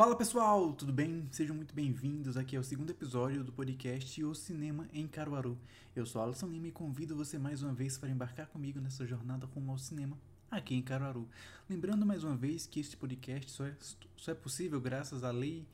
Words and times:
Fala 0.00 0.16
pessoal, 0.16 0.72
tudo 0.72 0.94
bem? 0.94 1.28
Sejam 1.30 1.54
muito 1.54 1.74
bem-vindos 1.74 2.38
aqui 2.38 2.56
ao 2.56 2.62
segundo 2.62 2.88
episódio 2.88 3.44
do 3.44 3.52
podcast 3.52 4.24
O 4.24 4.34
Cinema 4.34 4.88
em 4.94 5.06
Caruaru. 5.06 5.58
Eu 5.94 6.06
sou 6.06 6.22
Alisson 6.22 6.46
Lima 6.46 6.68
e 6.68 6.72
convido 6.72 7.14
você 7.14 7.38
mais 7.38 7.62
uma 7.62 7.74
vez 7.74 7.98
para 7.98 8.08
embarcar 8.08 8.46
comigo 8.46 8.80
nessa 8.80 9.06
jornada 9.06 9.44
rumo 9.44 9.72
ao 9.72 9.76
cinema 9.76 10.16
aqui 10.50 10.74
em 10.74 10.80
Caruaru. 10.80 11.28
Lembrando 11.68 12.06
mais 12.06 12.24
uma 12.24 12.34
vez 12.34 12.66
que 12.66 12.80
este 12.80 12.96
podcast 12.96 13.50
só 13.50 13.66
é, 13.66 13.76
só 14.16 14.32
é 14.32 14.34
possível 14.34 14.80
graças 14.80 15.22
à 15.22 15.30
Lei 15.30 15.66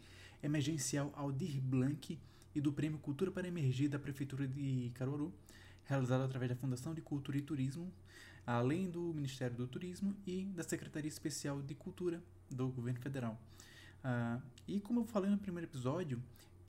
Emergencial 0.42 1.12
Aldir 1.14 1.60
Blanc 1.60 2.18
e 2.52 2.60
do 2.60 2.72
Prêmio 2.72 2.98
Cultura 2.98 3.30
para 3.30 3.46
Emergir 3.46 3.88
da 3.88 3.96
Prefeitura 3.96 4.48
de 4.48 4.90
Caruaru, 4.94 5.32
realizado 5.84 6.24
através 6.24 6.50
da 6.50 6.56
Fundação 6.56 6.92
de 6.92 7.00
Cultura 7.00 7.38
e 7.38 7.42
Turismo, 7.42 7.92
além 8.44 8.90
do 8.90 9.02
Ministério 9.14 9.56
do 9.56 9.68
Turismo 9.68 10.16
e 10.26 10.46
da 10.46 10.64
Secretaria 10.64 11.08
Especial 11.08 11.62
de 11.62 11.76
Cultura 11.76 12.20
do 12.50 12.66
Governo 12.66 12.98
Federal. 12.98 13.40
Uh, 14.06 14.40
e 14.68 14.80
como 14.80 15.00
eu 15.00 15.04
falei 15.04 15.28
no 15.28 15.36
primeiro 15.36 15.68
episódio, 15.68 16.22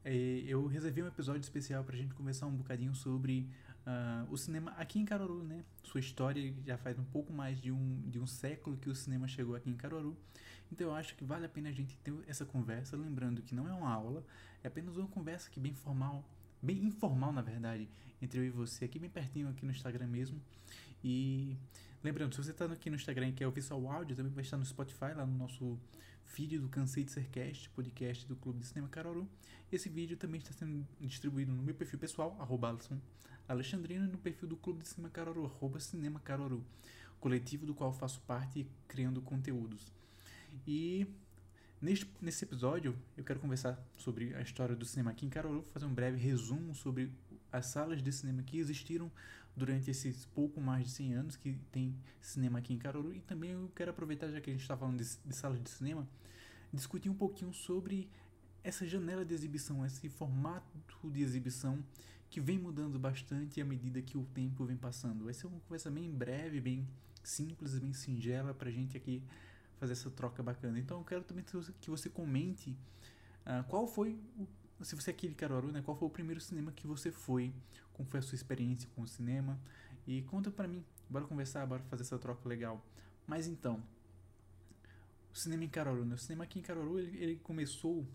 é, 0.04 0.12
eu 0.48 0.66
reservei 0.66 1.04
um 1.04 1.08
episódio 1.08 1.42
especial 1.42 1.84
para 1.84 1.96
a 1.96 1.98
gente 2.00 2.14
conversar 2.16 2.48
um 2.48 2.56
bocadinho 2.56 2.96
sobre 2.96 3.48
uh, 3.86 4.32
o 4.32 4.38
cinema 4.38 4.72
aqui 4.72 4.98
em 5.00 5.06
Caruaru, 5.06 5.44
né? 5.44 5.64
Sua 5.84 6.00
história 6.00 6.52
já 6.66 6.78
faz 6.78 6.98
um 6.98 7.04
pouco 7.04 7.32
mais 7.32 7.62
de 7.62 7.72
um, 7.72 8.02
de 8.08 8.20
um 8.20 8.26
século 8.26 8.76
que 8.78 8.90
o 8.90 8.96
cinema 8.96 9.28
chegou 9.28 9.56
aqui 9.56 9.70
em 9.70 9.76
Caruaru. 9.76 10.18
Então 10.72 10.88
eu 10.88 10.96
acho 10.96 11.16
que 11.16 11.24
vale 11.24 11.46
a 11.46 11.50
pena 11.50 11.70
a 11.70 11.72
gente 11.72 11.96
ter 11.98 12.14
essa 12.26 12.44
conversa, 12.44 12.98
lembrando 12.98 13.42
que 13.42 13.54
não 13.54 13.68
é 13.68 13.74
uma 13.74 13.92
aula, 13.92 14.26
é 14.64 14.68
apenas 14.68 14.98
uma 14.98 15.08
conversa 15.08 15.48
aqui 15.48 15.60
bem 15.60 15.74
formal, 15.74 16.28
bem 16.62 16.86
informal 16.86 17.32
na 17.32 17.42
verdade, 17.42 17.88
entre 18.20 18.40
eu 18.40 18.46
e 18.46 18.50
você, 18.50 18.86
aqui 18.86 18.98
bem 18.98 19.10
pertinho 19.10 19.48
aqui 19.50 19.64
no 19.64 19.72
Instagram 19.72 20.08
mesmo. 20.08 20.42
E 21.04 21.56
lembrando, 22.04 22.34
se 22.34 22.44
você 22.44 22.52
está 22.52 22.66
aqui 22.66 22.90
no 22.90 22.96
Instagram 22.96 23.30
e 23.30 23.34
quer 23.34 23.46
ouvir 23.46 23.62
só 23.62 23.80
o 23.80 23.92
áudio, 23.92 24.16
também 24.16 24.32
vai 24.32 24.44
estar 24.44 24.58
no 24.58 24.66
Spotify, 24.66 25.14
lá 25.16 25.26
no 25.26 25.38
nosso 25.38 25.78
feed 26.28 26.60
do 26.60 26.70
Cansei 26.70 27.04
de 27.04 27.12
Ser 27.12 27.28
Cast, 27.30 27.70
podcast 27.72 28.28
do 28.28 28.36
Clube 28.36 28.60
de 28.60 28.68
Cinema 28.68 28.88
Caruaru. 28.88 29.28
Esse 29.72 29.90
vídeo 29.90 30.16
também 30.16 30.40
está 30.40 30.54
sendo 30.54 30.88
distribuído 31.00 31.52
no 31.52 31.64
meu 31.64 31.74
perfil 31.74 31.98
pessoal, 31.98 32.38
arroba 32.40 32.78
Alexandrino, 33.48 34.06
e 34.06 34.08
no 34.08 34.18
perfil 34.18 34.48
do 34.48 34.56
Clube 34.56 34.84
de 34.84 34.90
Cinema 34.90 35.10
Caruaru, 35.10 35.46
arroba 35.46 35.80
Cinema 35.80 36.20
Caruaru, 36.20 36.64
coletivo 37.20 37.66
do 37.66 37.74
qual 37.74 37.92
faço 37.92 38.22
parte 38.22 38.68
criando 38.88 39.22
conteúdos. 39.22 39.92
E 40.68 41.08
Neste, 41.80 42.10
nesse 42.20 42.44
episódio, 42.44 42.98
eu 43.16 43.24
quero 43.24 43.40
conversar 43.40 43.80
sobre 43.96 44.34
a 44.34 44.42
história 44.42 44.76
do 44.76 44.84
cinema 44.84 45.12
aqui 45.12 45.28
em 45.28 45.30
Caruaru, 45.30 45.62
fazer 45.62 45.86
um 45.86 45.94
breve 45.94 46.18
resumo 46.18 46.74
sobre 46.74 47.12
as 47.52 47.68
salas 47.68 48.02
de 48.02 48.12
cinema 48.12 48.42
que 48.42 48.58
existiram 48.58 49.12
durante 49.58 49.90
esses 49.90 50.24
pouco 50.26 50.62
mais 50.62 50.86
de 50.86 50.92
100 50.92 51.14
anos 51.16 51.36
que 51.36 51.58
tem 51.72 51.96
cinema 52.22 52.60
aqui 52.60 52.74
em 52.74 52.78
Caruaru. 52.78 53.14
E 53.14 53.22
também 53.22 53.52
eu 53.52 53.72
quero 53.76 53.90
aproveitar, 53.90 54.30
já 54.30 54.40
que 54.40 54.52
a 54.52 54.54
gente 54.54 54.62
está 54.62 54.78
falando 54.78 55.02
de, 55.02 55.18
de 55.26 55.36
salas 55.36 55.62
de 55.62 55.70
cinema, 55.70 56.08
discutir 56.72 57.10
um 57.10 57.16
pouquinho 57.16 57.52
sobre 57.52 58.08
essa 58.64 58.86
janela 58.86 59.26
de 59.26 59.34
exibição, 59.34 59.84
esse 59.84 60.08
formato 60.10 60.66
de 61.06 61.22
exibição 61.22 61.84
que 62.30 62.40
vem 62.40 62.60
mudando 62.60 63.00
bastante 63.00 63.60
à 63.60 63.66
medida 63.66 64.00
que 64.02 64.18
o 64.18 64.26
tempo 64.26 64.64
vem 64.64 64.78
passando. 64.78 65.26
Vai 65.26 65.34
ser 65.34 65.48
uma 65.48 65.60
conversa 65.62 65.90
bem 65.90 66.12
breve, 66.12 66.62
bem 66.62 66.88
simples, 67.24 67.80
bem 67.80 67.94
singela 67.94 68.54
para 68.54 68.70
a 68.70 68.72
gente 68.72 68.96
aqui 68.96 69.24
fazer 69.80 69.94
essa 69.94 70.12
troca 70.12 70.44
bacana. 70.44 70.78
Então 70.78 71.00
eu 71.00 71.04
quero 71.04 71.24
também 71.24 71.44
que 71.82 71.90
você 71.90 72.10
comente 72.10 72.72
uh, 73.46 73.64
qual 73.68 73.88
foi, 73.88 74.20
o, 74.38 74.48
se 74.86 74.96
você 74.96 75.12
é 75.12 75.14
aqui 75.14 75.28
de 75.28 75.36
Caruaru, 75.36 75.72
né, 75.72 75.82
qual 75.82 75.98
foi 75.98 76.08
o 76.08 76.12
primeiro 76.12 76.40
cinema 76.40 76.72
que 76.72 76.86
você 76.86 77.12
foi, 77.12 77.54
como 77.94 78.08
foi 78.08 78.20
a 78.20 78.24
sua 78.24 78.36
experiência 78.36 78.90
com 78.96 79.02
o 79.02 79.08
cinema 79.08 79.60
e 80.06 80.22
conta 80.24 80.52
para 80.52 80.68
mim. 80.68 80.84
Bora 81.10 81.26
conversar, 81.26 81.66
bora 81.66 81.82
fazer 81.84 82.04
essa 82.04 82.18
troca 82.18 82.48
legal. 82.48 82.84
Mas 83.26 83.48
então, 83.48 83.82
o 85.34 85.38
cinema 85.38 85.64
em 85.64 85.70
Caruaru, 85.70 86.06
né? 86.06 86.16
O 86.16 86.18
cinema 86.18 86.44
aqui 86.44 86.60
em 86.60 86.62
Caruaru 86.62 87.00
ele, 87.00 87.18
ele 87.18 87.36
começou 87.38 88.08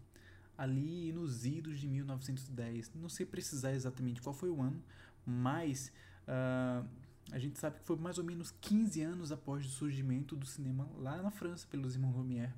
ali 0.57 1.13
nos 1.13 1.45
idos 1.45 1.81
de 1.81 1.89
1910. 1.89 2.93
Não 2.95 3.09
sei 3.09 3.27
precisar 3.27 3.73
exatamente 3.73 4.23
qual 4.23 4.35
foi 4.35 4.51
o 4.51 4.61
ano, 4.61 4.83
mas 5.27 5.93
uh, 6.29 6.87
a 7.31 7.39
gente 7.39 7.59
sabe 7.59 7.79
que 7.79 7.85
foi 7.85 7.97
mais 7.97 8.19
ou 8.19 8.25
menos 8.25 8.51
15 8.61 9.01
anos 9.03 9.33
após 9.33 9.65
o 9.65 9.69
surgimento 9.69 10.37
do 10.37 10.47
cinema 10.47 10.89
lá 10.99 11.21
na 11.23 11.31
França 11.31 11.67
pelos 11.69 11.95
irmãos 11.95 12.15
Lumière. 12.15 12.55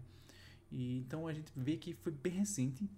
E 0.71 0.99
então 0.99 1.27
a 1.27 1.33
gente 1.33 1.53
vê 1.56 1.77
que 1.77 1.95
foi 1.95 2.12
bem 2.12 2.33
recente 2.33 2.89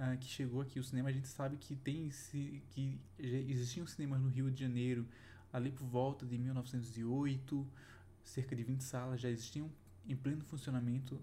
uh, 0.00 0.16
que 0.18 0.28
chegou 0.28 0.62
aqui 0.62 0.80
o 0.80 0.84
cinema. 0.84 1.08
A 1.08 1.12
gente 1.12 1.28
sabe 1.28 1.56
que 1.56 1.76
tem 1.76 2.08
esse, 2.08 2.62
que 2.70 2.98
existiam 3.18 3.86
cinemas 3.86 4.20
no 4.20 4.28
Rio 4.28 4.50
de 4.50 4.60
Janeiro 4.60 5.06
ali 5.52 5.70
por 5.70 5.84
volta 5.84 6.24
de 6.24 6.38
1908, 6.38 7.66
cerca 8.22 8.56
de 8.56 8.62
20 8.62 8.82
salas 8.82 9.20
já 9.20 9.28
existiam 9.28 9.70
em 10.08 10.16
pleno 10.16 10.44
funcionamento. 10.44 11.16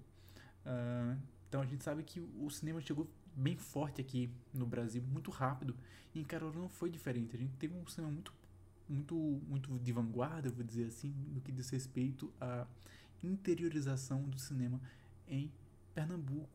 Uh, 0.66 1.18
então 1.48 1.62
a 1.62 1.66
gente 1.66 1.84
sabe 1.84 2.04
que 2.04 2.20
o 2.20 2.50
cinema 2.50 2.82
chegou 2.82 3.10
bem 3.36 3.56
forte 3.58 4.02
aqui 4.02 4.30
no 4.54 4.66
Brasil, 4.66 5.02
muito 5.02 5.32
rápido. 5.32 5.76
E 6.14 6.20
em 6.20 6.24
Caruaru 6.24 6.60
não 6.60 6.70
foi 6.70 6.90
diferente. 6.90 7.36
A 7.36 7.40
gente 7.40 7.56
teve 7.58 7.76
um 7.76 7.88
cinema 7.88 8.12
muito 8.12 8.34
muito, 8.90 9.16
muito 9.16 9.78
de 9.80 9.92
vanguarda, 9.92 10.50
vou 10.50 10.64
dizer 10.64 10.86
assim, 10.86 11.14
no 11.34 11.42
que 11.42 11.52
diz 11.52 11.70
respeito 11.70 12.32
à 12.40 12.66
interiorização 13.22 14.24
do 14.24 14.40
cinema 14.40 14.80
em 15.28 15.52
Pernambuco. 15.94 16.48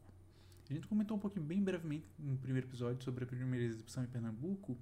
A 0.72 0.75
gente 0.75 0.87
comentou 0.87 1.19
um 1.19 1.21
pouquinho, 1.21 1.44
bem 1.44 1.62
brevemente, 1.62 2.06
no 2.19 2.34
primeiro 2.38 2.66
episódio 2.66 3.05
sobre 3.05 3.25
a 3.25 3.27
primeira 3.27 3.62
exibição 3.62 4.03
em 4.03 4.06
Pernambuco, 4.06 4.75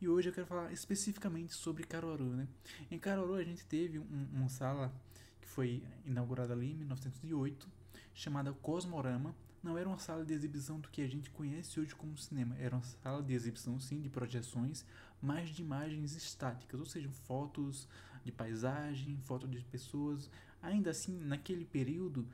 e 0.00 0.08
hoje 0.08 0.30
eu 0.30 0.32
quero 0.32 0.46
falar 0.46 0.72
especificamente 0.72 1.52
sobre 1.52 1.84
Caruaru. 1.84 2.30
Né? 2.30 2.48
Em 2.90 2.98
Caruaru 2.98 3.34
a 3.34 3.44
gente 3.44 3.62
teve 3.66 3.98
um, 3.98 4.26
uma 4.32 4.48
sala 4.48 4.90
que 5.38 5.46
foi 5.46 5.82
inaugurada 6.06 6.54
ali 6.54 6.72
em 6.72 6.76
1908, 6.76 7.68
chamada 8.14 8.54
Cosmorama, 8.54 9.34
não 9.62 9.76
era 9.76 9.86
uma 9.86 9.98
sala 9.98 10.24
de 10.24 10.32
exibição 10.32 10.80
do 10.80 10.88
que 10.88 11.02
a 11.02 11.06
gente 11.06 11.28
conhece 11.28 11.78
hoje 11.78 11.94
como 11.94 12.16
cinema, 12.16 12.56
era 12.58 12.74
uma 12.74 12.82
sala 12.82 13.22
de 13.22 13.34
exibição 13.34 13.78
sim 13.78 14.00
de 14.00 14.08
projeções, 14.08 14.82
mas 15.20 15.50
de 15.50 15.60
imagens 15.60 16.16
estáticas, 16.16 16.80
ou 16.80 16.86
seja, 16.86 17.10
fotos 17.10 17.86
de 18.24 18.32
paisagem, 18.32 19.20
fotos 19.24 19.50
de 19.50 19.62
pessoas. 19.64 20.30
Ainda 20.62 20.88
assim, 20.88 21.18
naquele 21.18 21.66
período, 21.66 22.26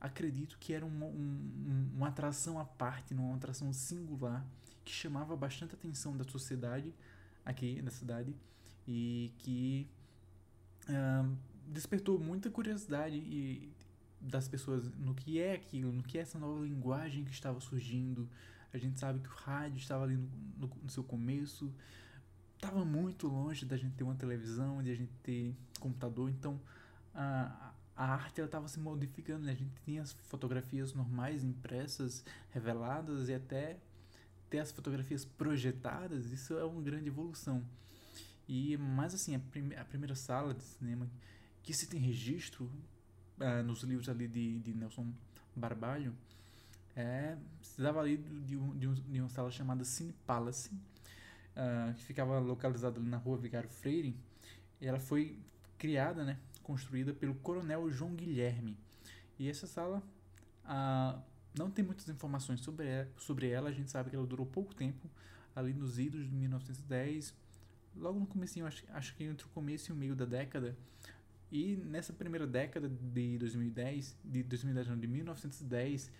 acredito 0.00 0.56
que 0.58 0.72
era 0.72 0.84
uma, 0.84 1.06
um, 1.06 1.90
uma 1.94 2.08
atração 2.08 2.58
à 2.58 2.64
parte, 2.64 3.12
uma 3.12 3.34
atração 3.34 3.72
singular 3.72 4.44
que 4.84 4.92
chamava 4.92 5.36
bastante 5.36 5.74
atenção 5.74 6.16
da 6.16 6.24
sociedade 6.24 6.94
aqui 7.44 7.82
na 7.82 7.90
cidade 7.90 8.34
e 8.88 9.32
que 9.38 9.86
uh, 10.88 11.36
despertou 11.66 12.18
muita 12.18 12.50
curiosidade 12.50 13.16
e 13.16 13.70
das 14.20 14.48
pessoas 14.48 14.88
no 14.98 15.14
que 15.14 15.40
é 15.40 15.54
aquilo, 15.54 15.92
no 15.92 16.02
que 16.02 16.18
é 16.18 16.22
essa 16.22 16.38
nova 16.38 16.62
linguagem 16.64 17.24
que 17.24 17.30
estava 17.30 17.60
surgindo. 17.60 18.28
A 18.72 18.78
gente 18.78 18.98
sabe 18.98 19.20
que 19.20 19.28
o 19.28 19.32
rádio 19.32 19.78
estava 19.78 20.04
ali 20.04 20.16
no, 20.16 20.28
no, 20.58 20.70
no 20.82 20.90
seu 20.90 21.02
começo, 21.02 21.72
estava 22.54 22.84
muito 22.84 23.26
longe 23.26 23.64
da 23.64 23.76
gente 23.76 23.94
ter 23.94 24.04
uma 24.04 24.14
televisão, 24.14 24.82
de 24.82 24.90
a 24.90 24.94
gente 24.94 25.12
ter 25.22 25.54
computador, 25.78 26.30
então 26.30 26.60
a, 27.14 27.72
a 28.00 28.14
arte 28.14 28.40
estava 28.40 28.66
se 28.66 28.80
modificando, 28.80 29.44
né? 29.44 29.52
a 29.52 29.54
gente 29.54 29.74
tinha 29.84 30.00
as 30.00 30.12
fotografias 30.12 30.94
normais 30.94 31.44
impressas, 31.44 32.24
reveladas 32.48 33.28
e 33.28 33.34
até 33.34 33.76
ter 34.48 34.60
as 34.60 34.72
fotografias 34.72 35.22
projetadas, 35.22 36.32
isso 36.32 36.56
é 36.56 36.64
uma 36.64 36.80
grande 36.80 37.08
evolução. 37.08 37.62
E 38.48 38.74
mais 38.78 39.12
assim, 39.12 39.34
a, 39.34 39.38
prim 39.38 39.74
a 39.74 39.84
primeira 39.84 40.14
sala 40.14 40.54
de 40.54 40.62
cinema 40.62 41.06
que 41.62 41.74
se 41.74 41.88
tem 41.88 42.00
registro 42.00 42.72
uh, 43.38 43.62
nos 43.64 43.82
livros 43.82 44.08
ali 44.08 44.26
de, 44.26 44.60
de 44.60 44.72
Nelson 44.72 45.12
Barbalho, 45.54 46.14
é, 46.96 47.36
dava 47.76 48.00
ali 48.00 48.16
de, 48.16 48.56
de, 48.78 48.88
um, 48.88 48.94
de 48.94 49.20
uma 49.20 49.28
sala 49.28 49.50
chamada 49.50 49.84
Cine 49.84 50.14
Palace, 50.26 50.70
uh, 50.70 51.92
que 51.92 52.02
ficava 52.02 52.38
localizada 52.38 52.98
ali 52.98 53.10
na 53.10 53.18
rua 53.18 53.36
Vigário 53.36 53.68
Freire, 53.68 54.16
e 54.80 54.86
ela 54.86 54.98
foi 54.98 55.38
criada, 55.76 56.24
né, 56.24 56.38
construída 56.70 57.12
pelo 57.12 57.34
coronel 57.34 57.90
João 57.90 58.14
Guilherme. 58.14 58.78
E 59.36 59.48
essa 59.48 59.66
sala 59.66 60.00
não 61.58 61.68
tem 61.68 61.84
muitas 61.84 62.08
informações 62.08 62.60
sobre 62.60 62.86
ela, 62.86 63.08
sobre 63.16 63.48
ela, 63.48 63.70
a 63.70 63.72
gente 63.72 63.90
sabe 63.90 64.08
que 64.08 64.14
ela 64.14 64.24
durou 64.24 64.46
pouco 64.46 64.72
tempo, 64.72 65.10
ali 65.56 65.74
nos 65.74 65.98
idos 65.98 66.28
de 66.28 66.32
1910, 66.32 67.34
logo 67.96 68.20
no 68.20 68.26
começo, 68.26 68.64
acho, 68.64 68.84
acho 68.90 69.16
que 69.16 69.24
entre 69.24 69.44
o 69.46 69.48
começo 69.48 69.90
e 69.90 69.92
o 69.92 69.96
meio 69.96 70.14
da 70.14 70.24
década, 70.24 70.76
e 71.50 71.74
nessa 71.74 72.12
primeira 72.12 72.46
década 72.46 72.88
de 72.88 73.36
2010, 73.38 74.16
de 74.24 74.44
2010 74.44 74.86
não, 74.86 74.96
de 74.96 75.08
1910, 75.08 76.12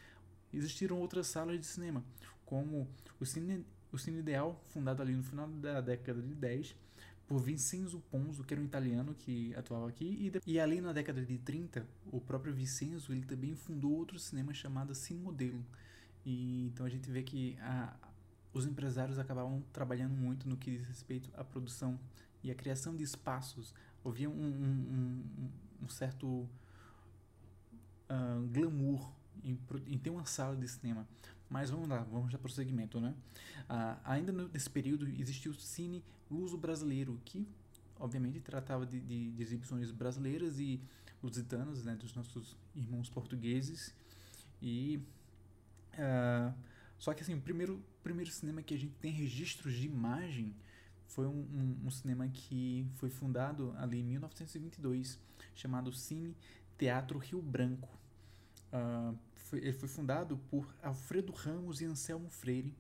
existiram 0.52 0.99
outras 0.99 1.29
salas 1.29 1.61
de 1.61 1.67
cinema, 1.67 2.02
como 2.44 2.88
o 3.20 3.25
Cine, 3.25 3.64
o 3.93 3.99
Cine 3.99 4.19
Ideal, 4.19 4.61
fundado 4.67 5.00
ali 5.00 5.14
no 5.14 5.23
final 5.23 5.47
da 5.47 5.81
década 5.81 6.20
de 6.20 6.35
10, 6.35 6.75
por 7.31 7.41
Vincenzo 7.41 8.00
Ponzo, 8.11 8.43
que 8.43 8.53
era 8.53 8.61
um 8.61 8.65
italiano 8.65 9.15
que 9.15 9.55
atuava 9.55 9.88
aqui, 9.88 10.32
e, 10.44 10.55
e 10.55 10.59
ali 10.59 10.81
na 10.81 10.93
década 10.93 11.25
de 11.25 11.38
30, 11.38 11.87
o 12.11 12.21
próprio 12.21 12.53
Vincenzo 12.53 13.12
ele 13.12 13.25
também 13.25 13.55
fundou 13.55 13.93
outro 13.93 14.19
cinema 14.19 14.53
chamado 14.53 14.93
Cine 14.97 15.21
Modelo. 15.21 15.65
E, 16.27 16.67
então 16.67 16.85
a 16.85 16.88
gente 16.88 17.09
vê 17.09 17.23
que 17.23 17.56
a, 17.61 17.94
os 18.53 18.67
empresários 18.67 19.17
acabavam 19.17 19.62
trabalhando 19.73 20.12
muito 20.12 20.49
no 20.49 20.56
que 20.56 20.73
diz 20.73 20.85
respeito 20.85 21.31
à 21.35 21.44
produção 21.44 22.00
e 22.43 22.50
à 22.50 22.55
criação 22.55 22.97
de 22.97 23.05
espaços 23.05 23.73
Havia 24.05 24.29
um, 24.29 24.33
um, 24.33 25.23
um, 25.38 25.50
um 25.85 25.88
certo 25.88 26.26
uh, 26.26 26.49
glamour 28.53 29.09
em, 29.44 29.56
em 29.87 29.99
ter 29.99 30.11
uma 30.11 30.26
sala 30.26 30.56
de 30.56 30.67
cinema. 30.67 31.06
Mas 31.50 31.69
vamos 31.69 31.88
lá, 31.88 31.99
vamos 32.05 32.31
dar 32.31 32.38
prosseguimento, 32.38 33.00
né? 33.00 33.12
Ah, 33.69 33.99
ainda 34.05 34.32
nesse 34.32 34.70
período 34.70 35.08
existiu 35.08 35.50
o 35.50 35.55
Cine 35.55 36.02
Luso 36.31 36.56
Brasileiro, 36.56 37.20
que 37.25 37.44
obviamente 37.99 38.41
tratava 38.41 38.87
de, 38.87 39.00
de, 39.00 39.32
de 39.32 39.43
exibições 39.43 39.91
brasileiras 39.91 40.61
e 40.61 40.81
lusitanas, 41.23 41.85
né, 41.85 41.97
dos 41.97 42.14
nossos 42.14 42.56
irmãos 42.75 43.11
portugueses. 43.11 43.93
E 44.62 45.02
uh, 45.94 46.55
só 46.97 47.12
que 47.12 47.23
assim, 47.23 47.35
o 47.35 47.41
primeiro 47.41 47.82
primeiro 48.02 48.31
cinema 48.31 48.62
que 48.62 48.73
a 48.73 48.79
gente 48.79 48.94
tem 48.94 49.12
registros 49.12 49.75
de 49.75 49.87
imagem 49.87 50.55
foi 51.08 51.26
um, 51.26 51.31
um, 51.31 51.87
um, 51.87 51.91
cinema 51.91 52.29
que 52.29 52.87
foi 52.94 53.11
fundado 53.11 53.75
ali 53.76 53.99
em 53.99 54.05
1922, 54.05 55.19
chamado 55.55 55.93
Cine 55.93 56.37
Teatro 56.79 57.19
Rio 57.19 57.43
Branco. 57.43 57.88
Uh, 58.73 59.19
foi, 59.50 59.58
ele 59.58 59.73
foi 59.73 59.88
fundado 59.88 60.38
por 60.49 60.73
Alfredo 60.81 61.32
Ramos 61.32 61.81
e 61.81 61.85
Anselmo 61.85 62.31
Freire, 62.31 62.73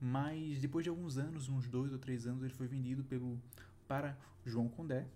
mas 0.00 0.60
depois 0.60 0.82
de 0.82 0.88
alguns 0.88 1.18
anos, 1.18 1.48
uns 1.48 1.68
dois 1.68 1.92
ou 1.92 1.98
três 1.98 2.26
anos, 2.26 2.42
ele 2.42 2.54
foi 2.54 2.66
vendido 2.66 3.04
pelo 3.04 3.38
para 3.86 4.18
João 4.44 4.68
Condé, 4.68 5.06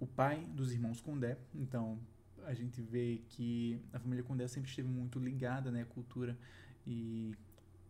o 0.00 0.06
pai 0.06 0.44
dos 0.46 0.72
irmãos 0.72 1.00
Condé. 1.00 1.38
Então 1.54 1.98
a 2.44 2.52
gente 2.54 2.82
vê 2.82 3.22
que 3.30 3.80
a 3.92 3.98
família 3.98 4.22
Condé 4.22 4.46
sempre 4.48 4.68
esteve 4.68 4.88
muito 4.88 5.18
ligada 5.18 5.70
né, 5.70 5.82
à 5.82 5.86
cultura 5.86 6.36
e 6.86 7.34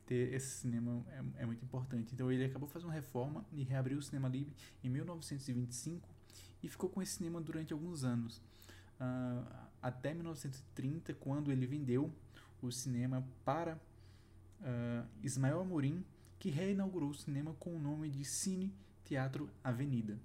ter 0.06 0.32
esse 0.32 0.60
cinema 0.60 1.04
é, 1.08 1.42
é, 1.42 1.46
muito 1.46 1.64
importante. 1.64 2.14
Então 2.14 2.30
ele 2.30 2.44
acabou 2.44 2.68
fazendo 2.68 2.88
uma 2.88 2.94
reforma 2.94 3.44
e 3.50 3.62
reabriu 3.64 3.98
o 3.98 4.02
Cinema 4.02 4.28
Livre 4.28 4.54
em 4.84 4.88
1925 4.88 6.08
e 6.62 6.68
ficou 6.68 6.88
com 6.88 7.02
esse 7.02 7.12
cinema 7.12 7.40
durante 7.40 7.72
alguns 7.72 8.04
anos. 8.04 8.38
Uh, 9.00 9.66
até 9.82 10.14
1930, 10.14 11.12
quando 11.14 11.50
ele 11.50 11.66
vendeu 11.66 12.12
o 12.62 12.70
cinema 12.70 13.26
para 13.44 13.74
uh, 14.60 15.06
Ismael 15.22 15.60
Amorim, 15.60 16.04
que 16.38 16.50
reinaugurou 16.50 17.10
o 17.10 17.14
cinema 17.14 17.54
com 17.54 17.74
o 17.76 17.78
nome 17.78 18.08
de 18.10 18.24
Cine 18.24 18.72
Teatro 19.04 19.48
Avenida. 19.62 20.18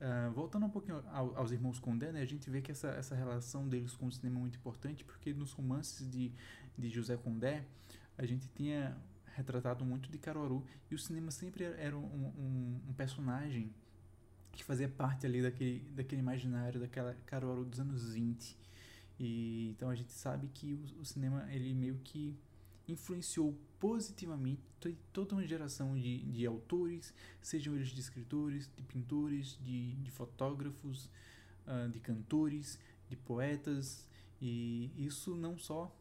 Uh, 0.00 0.32
voltando 0.32 0.66
um 0.66 0.70
pouquinho 0.70 1.02
ao, 1.12 1.36
aos 1.36 1.52
irmãos 1.52 1.78
Condé, 1.78 2.10
né, 2.10 2.22
a 2.22 2.26
gente 2.26 2.50
vê 2.50 2.60
que 2.60 2.72
essa, 2.72 2.88
essa 2.88 3.14
relação 3.14 3.68
deles 3.68 3.94
com 3.94 4.06
o 4.06 4.12
cinema 4.12 4.38
é 4.38 4.40
muito 4.40 4.58
importante, 4.58 5.04
porque 5.04 5.32
nos 5.32 5.52
romances 5.52 6.10
de, 6.10 6.32
de 6.76 6.90
José 6.90 7.16
Condé, 7.16 7.64
a 8.18 8.26
gente 8.26 8.48
tinha 8.48 8.96
retratado 9.34 9.84
muito 9.84 10.10
de 10.10 10.18
Caruaru, 10.18 10.64
e 10.90 10.94
o 10.94 10.98
cinema 10.98 11.30
sempre 11.30 11.64
era 11.64 11.96
um, 11.96 12.02
um, 12.02 12.80
um 12.88 12.92
personagem 12.92 13.72
que 14.52 14.62
fazia 14.62 14.88
parte 14.88 15.24
ali 15.24 15.40
daquele, 15.40 15.80
daquele 15.94 16.20
imaginário, 16.20 16.80
daquela 16.80 17.16
Caruaru 17.26 17.64
dos 17.64 17.80
anos 17.80 18.12
20. 18.12 18.56
E, 19.24 19.68
então 19.70 19.88
a 19.88 19.94
gente 19.94 20.10
sabe 20.10 20.48
que 20.48 20.74
o, 20.74 21.00
o 21.00 21.04
cinema, 21.04 21.46
ele 21.52 21.72
meio 21.72 21.96
que 22.02 22.36
influenciou 22.88 23.56
positivamente 23.78 24.60
toda 25.12 25.36
uma 25.36 25.46
geração 25.46 25.96
de, 25.96 26.24
de 26.24 26.44
autores, 26.44 27.14
sejam 27.40 27.76
eles 27.76 27.90
de 27.90 28.00
escritores, 28.00 28.68
de 28.76 28.82
pintores, 28.82 29.56
de, 29.62 29.94
de 29.94 30.10
fotógrafos, 30.10 31.08
uh, 31.68 31.88
de 31.88 32.00
cantores, 32.00 32.80
de 33.08 33.16
poetas, 33.16 34.08
e 34.40 34.90
isso 34.96 35.36
não 35.36 35.56
só 35.56 35.96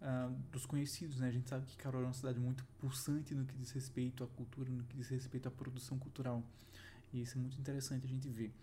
uh, 0.00 0.34
dos 0.50 0.64
conhecidos, 0.64 1.18
né? 1.18 1.28
A 1.28 1.32
gente 1.32 1.50
sabe 1.50 1.66
que 1.66 1.76
Caruaru 1.76 2.06
é 2.06 2.08
uma 2.08 2.14
cidade 2.14 2.40
muito 2.40 2.64
pulsante 2.78 3.34
no 3.34 3.44
que 3.44 3.54
diz 3.58 3.70
respeito 3.72 4.24
à 4.24 4.26
cultura, 4.26 4.70
no 4.70 4.84
que 4.84 4.96
diz 4.96 5.08
respeito 5.08 5.48
à 5.48 5.50
produção 5.50 5.98
cultural. 5.98 6.42
E 7.12 7.20
isso 7.20 7.36
é 7.36 7.40
muito 7.40 7.60
interessante 7.60 8.06
a 8.06 8.08
gente 8.08 8.26
ver. 8.30 8.54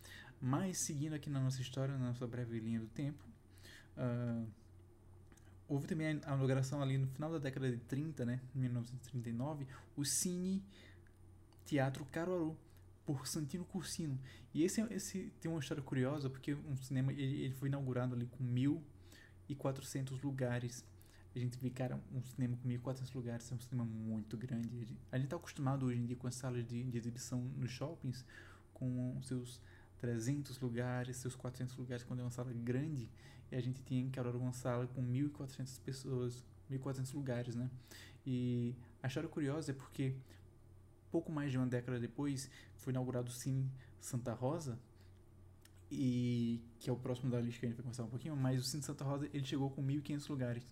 Mas, 0.41 0.79
seguindo 0.79 1.13
aqui 1.13 1.29
na 1.29 1.39
nossa 1.39 1.61
história, 1.61 1.95
na 1.95 2.07
nossa 2.07 2.25
breve 2.25 2.59
linha 2.59 2.79
do 2.79 2.87
tempo, 2.87 3.23
uh, 3.97 4.47
houve 5.67 5.87
também 5.87 6.07
a 6.07 6.11
inauguração 6.11 6.81
ali 6.81 6.97
no 6.97 7.07
final 7.07 7.31
da 7.31 7.39
década 7.39 7.69
de 7.69 7.77
30, 7.77 8.25
né, 8.25 8.39
1939, 8.53 9.67
o 9.95 10.05
Cine 10.05 10.63
Teatro 11.65 12.05
Caruaru, 12.05 12.57
por 13.05 13.27
Santino 13.27 13.63
Cursino. 13.65 14.19
E 14.53 14.63
esse, 14.63 14.81
esse 14.91 15.31
tem 15.39 15.49
uma 15.49 15.59
história 15.59 15.83
curiosa, 15.83 16.29
porque 16.29 16.53
um 16.53 16.75
cinema 16.77 17.11
ele, 17.11 17.43
ele 17.43 17.53
foi 17.53 17.69
inaugurado 17.69 18.15
ali 18.15 18.25
com 18.25 18.43
1.400 18.43 20.23
lugares. 20.23 20.83
A 21.35 21.39
gente 21.39 21.57
vê, 21.59 21.69
cara, 21.69 22.01
um 22.13 22.23
cinema 22.23 22.57
com 22.57 22.67
1.400 22.67 23.13
lugares 23.13 23.51
é 23.51 23.55
um 23.55 23.59
cinema 23.59 23.85
muito 23.85 24.35
grande. 24.37 24.97
A 25.11 25.17
gente 25.17 25.25
está 25.25 25.35
acostumado 25.35 25.85
hoje 25.85 25.99
em 25.99 26.05
dia 26.05 26.15
com 26.15 26.27
as 26.27 26.35
salas 26.35 26.65
de, 26.65 26.83
de 26.83 26.97
exibição 26.97 27.41
nos 27.41 27.71
shoppings, 27.71 28.25
com 28.73 29.21
seus 29.21 29.61
300 29.99 30.59
lugares, 30.59 31.17
seus 31.17 31.35
400 31.35 31.75
lugares, 31.77 32.03
quando 32.03 32.21
é 32.21 32.23
uma 32.23 32.31
sala 32.31 32.51
grande, 32.53 33.09
a 33.57 33.61
gente 33.61 33.81
tinha 33.83 34.01
em 34.01 34.11
uma 34.37 34.53
sala 34.53 34.87
com 34.87 35.01
1.400 35.01 35.79
pessoas, 35.81 36.43
1.400 36.69 37.13
lugares, 37.13 37.55
né? 37.55 37.69
E 38.25 38.75
a 39.01 39.07
história 39.07 39.29
curiosa 39.29 39.71
é 39.71 39.73
porque 39.73 40.13
pouco 41.11 41.31
mais 41.31 41.51
de 41.51 41.57
uma 41.57 41.67
década 41.67 41.99
depois 41.99 42.49
foi 42.75 42.91
inaugurado 42.91 43.29
o 43.29 43.33
Cine 43.33 43.71
Santa 43.99 44.33
Rosa, 44.33 44.77
e 45.89 46.61
que 46.79 46.89
é 46.89 46.93
o 46.93 46.97
próximo 46.97 47.31
da 47.31 47.39
lista 47.39 47.59
que 47.59 47.65
a 47.65 47.69
gente 47.69 47.77
vai 47.77 47.83
conversar 47.83 48.03
um 48.03 48.09
pouquinho, 48.09 48.35
mas 48.35 48.59
o 48.59 48.63
Cine 48.63 48.83
Santa 48.83 49.05
Rosa 49.05 49.29
ele 49.33 49.45
chegou 49.45 49.69
com 49.69 49.81
1.500 49.81 50.29
lugares, 50.29 50.63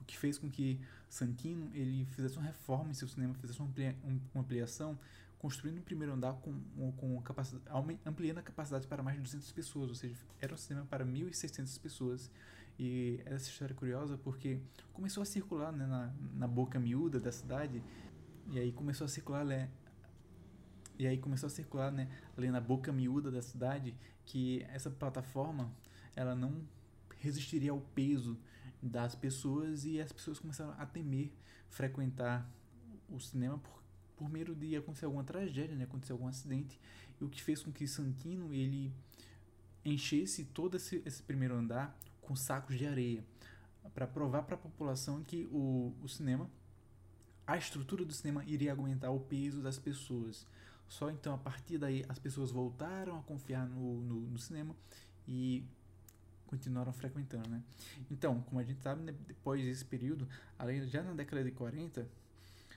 o 0.00 0.04
que 0.04 0.16
fez 0.16 0.38
com 0.38 0.48
que 0.48 0.80
Santino 1.08 1.70
ele 1.74 2.06
fizesse 2.06 2.36
uma 2.38 2.46
reforma 2.46 2.90
em 2.90 2.94
seu 2.94 3.08
cinema, 3.08 3.34
fizesse 3.34 3.58
uma, 3.60 3.68
amplia, 3.68 3.96
uma 4.34 4.42
ampliação 4.42 4.98
construindo 5.38 5.78
um 5.78 5.82
primeiro 5.82 6.12
andar 6.12 6.34
com, 6.34 6.60
com 6.92 7.20
capacidade, 7.22 7.66
ampliando 8.04 8.38
a 8.38 8.42
capacidade 8.42 8.86
para 8.86 9.02
mais 9.02 9.16
de 9.16 9.22
200 9.22 9.52
pessoas, 9.52 9.88
ou 9.88 9.94
seja, 9.94 10.16
era 10.40 10.54
um 10.54 10.56
cinema 10.56 10.86
para 10.86 11.04
1.600 11.04 11.80
pessoas. 11.80 12.30
E 12.78 13.20
essa 13.24 13.48
história 13.48 13.72
é 13.72 13.76
curiosa 13.76 14.18
porque 14.18 14.60
começou 14.92 15.22
a 15.22 15.26
circular 15.26 15.72
né, 15.72 15.86
na, 15.86 16.12
na 16.34 16.46
boca 16.46 16.78
miúda 16.78 17.18
da 17.18 17.32
cidade, 17.32 17.82
e 18.50 18.58
aí 18.58 18.72
começou 18.72 19.06
a 19.06 19.08
circular 19.08 19.44
né, 19.44 19.70
e 20.98 21.06
aí 21.06 21.18
começou 21.18 21.46
a 21.46 21.50
circular 21.50 21.90
né, 21.90 22.08
ali 22.36 22.50
na 22.50 22.60
boca 22.60 22.92
miúda 22.92 23.30
da 23.30 23.42
cidade 23.42 23.94
que 24.24 24.64
essa 24.70 24.90
plataforma 24.90 25.70
ela 26.14 26.34
não 26.34 26.66
resistiria 27.18 27.70
ao 27.70 27.80
peso 27.80 28.38
das 28.82 29.14
pessoas 29.14 29.84
e 29.84 30.00
as 30.00 30.12
pessoas 30.12 30.38
começaram 30.38 30.74
a 30.78 30.86
temer 30.86 31.32
frequentar 31.68 32.48
o 33.08 33.20
cinema 33.20 33.58
por 34.16 34.30
medo 34.30 34.54
de 34.54 34.76
acontecer 34.76 35.04
alguma 35.04 35.24
tragédia, 35.24 35.76
né, 35.76 35.84
acontecer 35.84 36.12
algum 36.12 36.26
acidente, 36.26 36.80
e 37.20 37.24
o 37.24 37.28
que 37.28 37.42
fez 37.42 37.62
com 37.62 37.70
que 37.70 37.86
Santino 37.86 38.52
ele 38.52 38.92
enchesse 39.84 40.44
todo 40.46 40.76
esse, 40.76 41.02
esse 41.04 41.22
primeiro 41.22 41.54
andar 41.54 41.96
com 42.20 42.34
sacos 42.34 42.76
de 42.76 42.86
areia 42.86 43.24
para 43.94 44.06
provar 44.06 44.42
para 44.42 44.56
a 44.56 44.58
população 44.58 45.22
que 45.22 45.48
o, 45.50 45.94
o 46.02 46.08
cinema, 46.08 46.50
a 47.46 47.56
estrutura 47.56 48.04
do 48.04 48.12
cinema 48.12 48.44
iria 48.44 48.72
aguentar 48.72 49.12
o 49.12 49.20
peso 49.20 49.62
das 49.62 49.78
pessoas. 49.78 50.46
Só 50.88 51.10
então 51.10 51.34
a 51.34 51.38
partir 51.38 51.78
daí 51.78 52.04
as 52.08 52.18
pessoas 52.18 52.50
voltaram 52.50 53.18
a 53.18 53.22
confiar 53.22 53.66
no, 53.66 54.00
no, 54.02 54.20
no 54.20 54.38
cinema 54.38 54.74
e 55.26 55.64
continuaram 56.46 56.92
frequentando, 56.92 57.48
né? 57.48 57.62
Então, 58.10 58.40
como 58.42 58.60
a 58.60 58.64
gente 58.64 58.80
sabe, 58.80 59.02
né, 59.02 59.14
depois 59.26 59.64
desse 59.64 59.84
período, 59.84 60.28
além 60.58 60.86
já 60.86 61.02
na 61.02 61.12
década 61.12 61.42
de 61.42 61.50
40, 61.50 62.06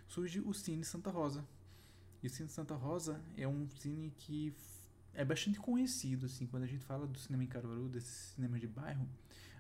surge 0.10 0.42
o 0.42 0.54
Cine 0.54 0.84
Santa 0.84 1.10
Rosa. 1.10 1.46
E 2.22 2.28
o 2.28 2.30
Cine 2.30 2.50
Santa 2.50 2.75
Rosa 2.75 3.22
é 3.38 3.48
um 3.48 3.70
cine 3.70 4.12
que 4.18 4.54
é 5.13 5.24
bastante 5.24 5.60
conhecido, 5.60 6.25
assim, 6.25 6.46
quando 6.48 6.63
a 6.63 6.68
gente 6.68 6.84
fala 6.84 7.08
do 7.08 7.18
cinema 7.18 7.44
em 7.44 7.48
Caruaru, 7.48 7.88
desse 7.88 8.34
cinema 8.34 8.60
de 8.60 8.68
bairro, 8.68 9.08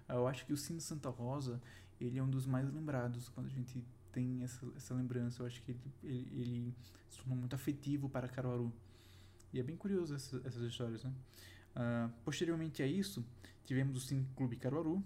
eu 0.07 0.27
acho 0.27 0.45
que 0.45 0.51
o 0.51 0.57
Cine 0.57 0.81
Santa 0.81 1.09
Rosa, 1.09 1.61
ele 2.01 2.17
é 2.17 2.23
um 2.23 2.29
dos 2.29 2.45
mais 2.45 2.71
lembrados 2.73 3.29
quando 3.29 3.45
a 3.45 3.49
gente 3.49 3.83
tem 4.11 4.43
essa, 4.43 4.65
essa 4.75 4.93
lembrança. 4.93 5.43
Eu 5.43 5.47
acho 5.47 5.61
que 5.61 5.71
ele, 5.71 5.79
ele, 6.03 6.41
ele 6.41 6.75
se 7.09 7.17
tornou 7.17 7.37
muito 7.37 7.55
afetivo 7.55 8.09
para 8.09 8.27
Caruaru. 8.27 8.73
E 9.53 9.59
é 9.59 9.63
bem 9.63 9.77
curioso 9.77 10.15
essas, 10.15 10.43
essas 10.45 10.63
histórias, 10.63 11.03
né? 11.03 11.13
Uh, 11.75 12.11
posteriormente 12.25 12.81
a 12.81 12.87
isso, 12.87 13.23
tivemos 13.65 13.95
o 13.95 13.99
Cine 13.99 14.25
Clube 14.35 14.55
Caruaru, 14.55 15.03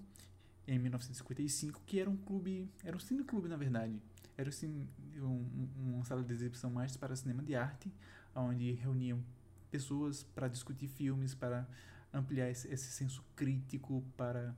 em 0.65 0.79
1955, 0.79 1.81
que 1.85 1.99
era 1.99 2.09
um 2.09 2.15
clube, 2.15 2.69
era 2.83 2.95
um 2.95 2.99
cine 2.99 3.23
clube 3.23 3.49
na 3.49 3.57
verdade, 3.57 4.01
era 4.37 4.49
assim, 4.49 4.87
um, 5.17 5.67
uma 5.77 6.05
sala 6.05 6.23
de 6.23 6.31
exibição 6.33 6.69
mais 6.69 6.97
para 6.97 7.15
cinema 7.15 7.43
de 7.43 7.55
arte, 7.55 7.91
onde 8.35 8.71
reuniam 8.71 9.23
pessoas 9.69 10.23
para 10.23 10.47
discutir 10.47 10.87
filmes, 10.87 11.33
para 11.33 11.67
ampliar 12.13 12.49
esse, 12.49 12.67
esse 12.67 12.91
senso 12.91 13.23
crítico, 13.35 14.03
para 14.17 14.55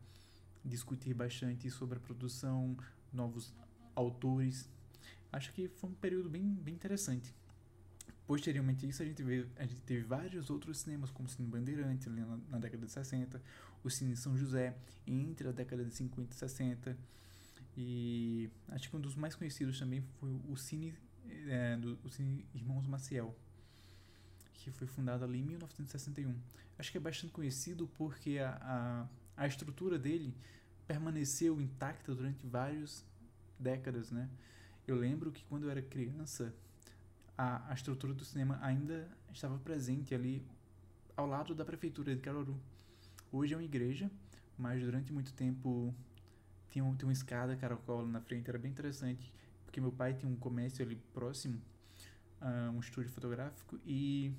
discutir 0.63 1.13
bastante 1.13 1.69
sobre 1.69 1.97
a 1.97 2.01
produção, 2.01 2.75
novos 3.13 3.53
autores. 3.95 4.69
Acho 5.31 5.51
que 5.53 5.67
foi 5.67 5.89
um 5.89 5.93
período 5.93 6.29
bem, 6.29 6.43
bem 6.43 6.73
interessante. 6.73 7.33
Posteriormente 8.27 8.85
a 8.85 8.89
isso, 8.89 9.03
a 9.03 9.05
gente, 9.05 9.21
vê, 9.21 9.45
a 9.55 9.65
gente 9.65 9.81
teve 9.81 10.03
vários 10.03 10.49
outros 10.49 10.79
cinemas, 10.79 11.11
como 11.11 11.27
o 11.27 11.31
Cine 11.31 11.47
Bandeirante, 11.47 12.09
na, 12.09 12.39
na 12.49 12.57
década 12.57 12.85
de 12.85 12.91
60, 12.91 13.41
o 13.83 13.89
Cine 13.89 14.15
São 14.15 14.35
José, 14.35 14.75
entre 15.05 15.47
a 15.47 15.51
década 15.51 15.85
de 15.85 15.93
50 15.93 16.33
e 16.33 16.35
60, 16.35 16.97
e 17.77 18.49
acho 18.69 18.89
que 18.89 18.95
um 18.95 18.99
dos 18.99 19.15
mais 19.15 19.35
conhecidos 19.35 19.77
também 19.77 20.01
foi 20.19 20.39
o 20.47 20.55
Cine, 20.55 20.93
é, 21.47 21.75
do, 21.77 21.97
o 22.03 22.09
Cine 22.09 22.45
Irmãos 22.53 22.87
Maciel, 22.87 23.35
que 24.53 24.71
foi 24.71 24.87
fundado 24.87 25.23
ali 25.25 25.39
em 25.39 25.43
1961. 25.43 26.35
Acho 26.77 26.91
que 26.91 26.97
é 26.97 27.01
bastante 27.01 27.33
conhecido 27.33 27.87
porque 27.97 28.39
a, 28.39 29.07
a, 29.37 29.43
a 29.43 29.47
estrutura 29.47 29.99
dele 29.99 30.33
permaneceu 30.87 31.59
intacta 31.59 32.13
durante 32.13 32.45
várias 32.45 33.05
décadas, 33.59 34.11
né? 34.11 34.29
Eu 34.87 34.95
lembro 34.95 35.31
que 35.31 35.43
quando 35.45 35.63
eu 35.63 35.69
era 35.69 35.81
criança, 35.81 36.53
a, 37.37 37.71
a 37.71 37.73
estrutura 37.73 38.13
do 38.13 38.23
cinema 38.23 38.59
ainda 38.61 39.09
estava 39.33 39.57
presente 39.57 40.13
ali 40.13 40.45
ao 41.17 41.27
lado 41.27 41.55
da 41.55 41.65
prefeitura 41.65 42.15
de 42.15 42.21
Caruaru. 42.21 42.59
Hoje 43.31 43.53
é 43.53 43.57
uma 43.57 43.63
igreja, 43.63 44.09
mas 44.57 44.81
durante 44.81 45.11
muito 45.11 45.33
tempo 45.33 45.93
tinha, 46.75 46.83
um, 46.83 46.95
uma 47.03 47.13
escada 47.13 47.55
caracol 47.55 48.05
na 48.05 48.19
frente, 48.19 48.49
era 48.49 48.59
bem 48.59 48.69
interessante, 48.69 49.33
porque 49.63 49.79
meu 49.79 49.93
pai 49.93 50.13
tinha 50.13 50.29
um 50.29 50.35
comércio 50.35 50.83
ali 50.83 50.97
próximo, 51.13 51.61
uh, 52.41 52.69
um 52.71 52.81
estúdio 52.81 53.09
fotográfico, 53.11 53.79
e 53.85 54.33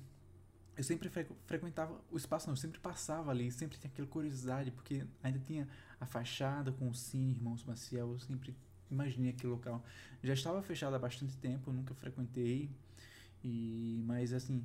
eu 0.75 0.83
sempre 0.83 1.09
fre 1.09 1.25
frequentava 1.47 1.99
o 2.11 2.15
espaço, 2.15 2.45
não, 2.45 2.53
eu 2.53 2.57
sempre 2.57 2.79
passava 2.79 3.31
ali, 3.31 3.51
sempre 3.51 3.79
tinha 3.79 3.89
aquela 3.91 4.07
curiosidade, 4.07 4.69
porque 4.69 5.03
ainda 5.23 5.39
tinha 5.39 5.67
a 5.99 6.05
fachada 6.05 6.71
com 6.71 6.87
o 6.87 6.93
Cine 6.93 7.31
Irmãos 7.31 7.63
Maciel, 7.63 8.11
eu 8.11 8.19
sempre 8.19 8.55
imaginei 8.89 9.31
aquele 9.31 9.51
local. 9.51 9.83
Já 10.21 10.33
estava 10.33 10.61
fechado 10.61 10.95
há 10.95 10.99
bastante 10.99 11.35
tempo, 11.37 11.71
eu 11.71 11.73
nunca 11.73 11.95
frequentei, 11.95 12.69
e 13.43 14.03
mas 14.05 14.31
assim, 14.31 14.63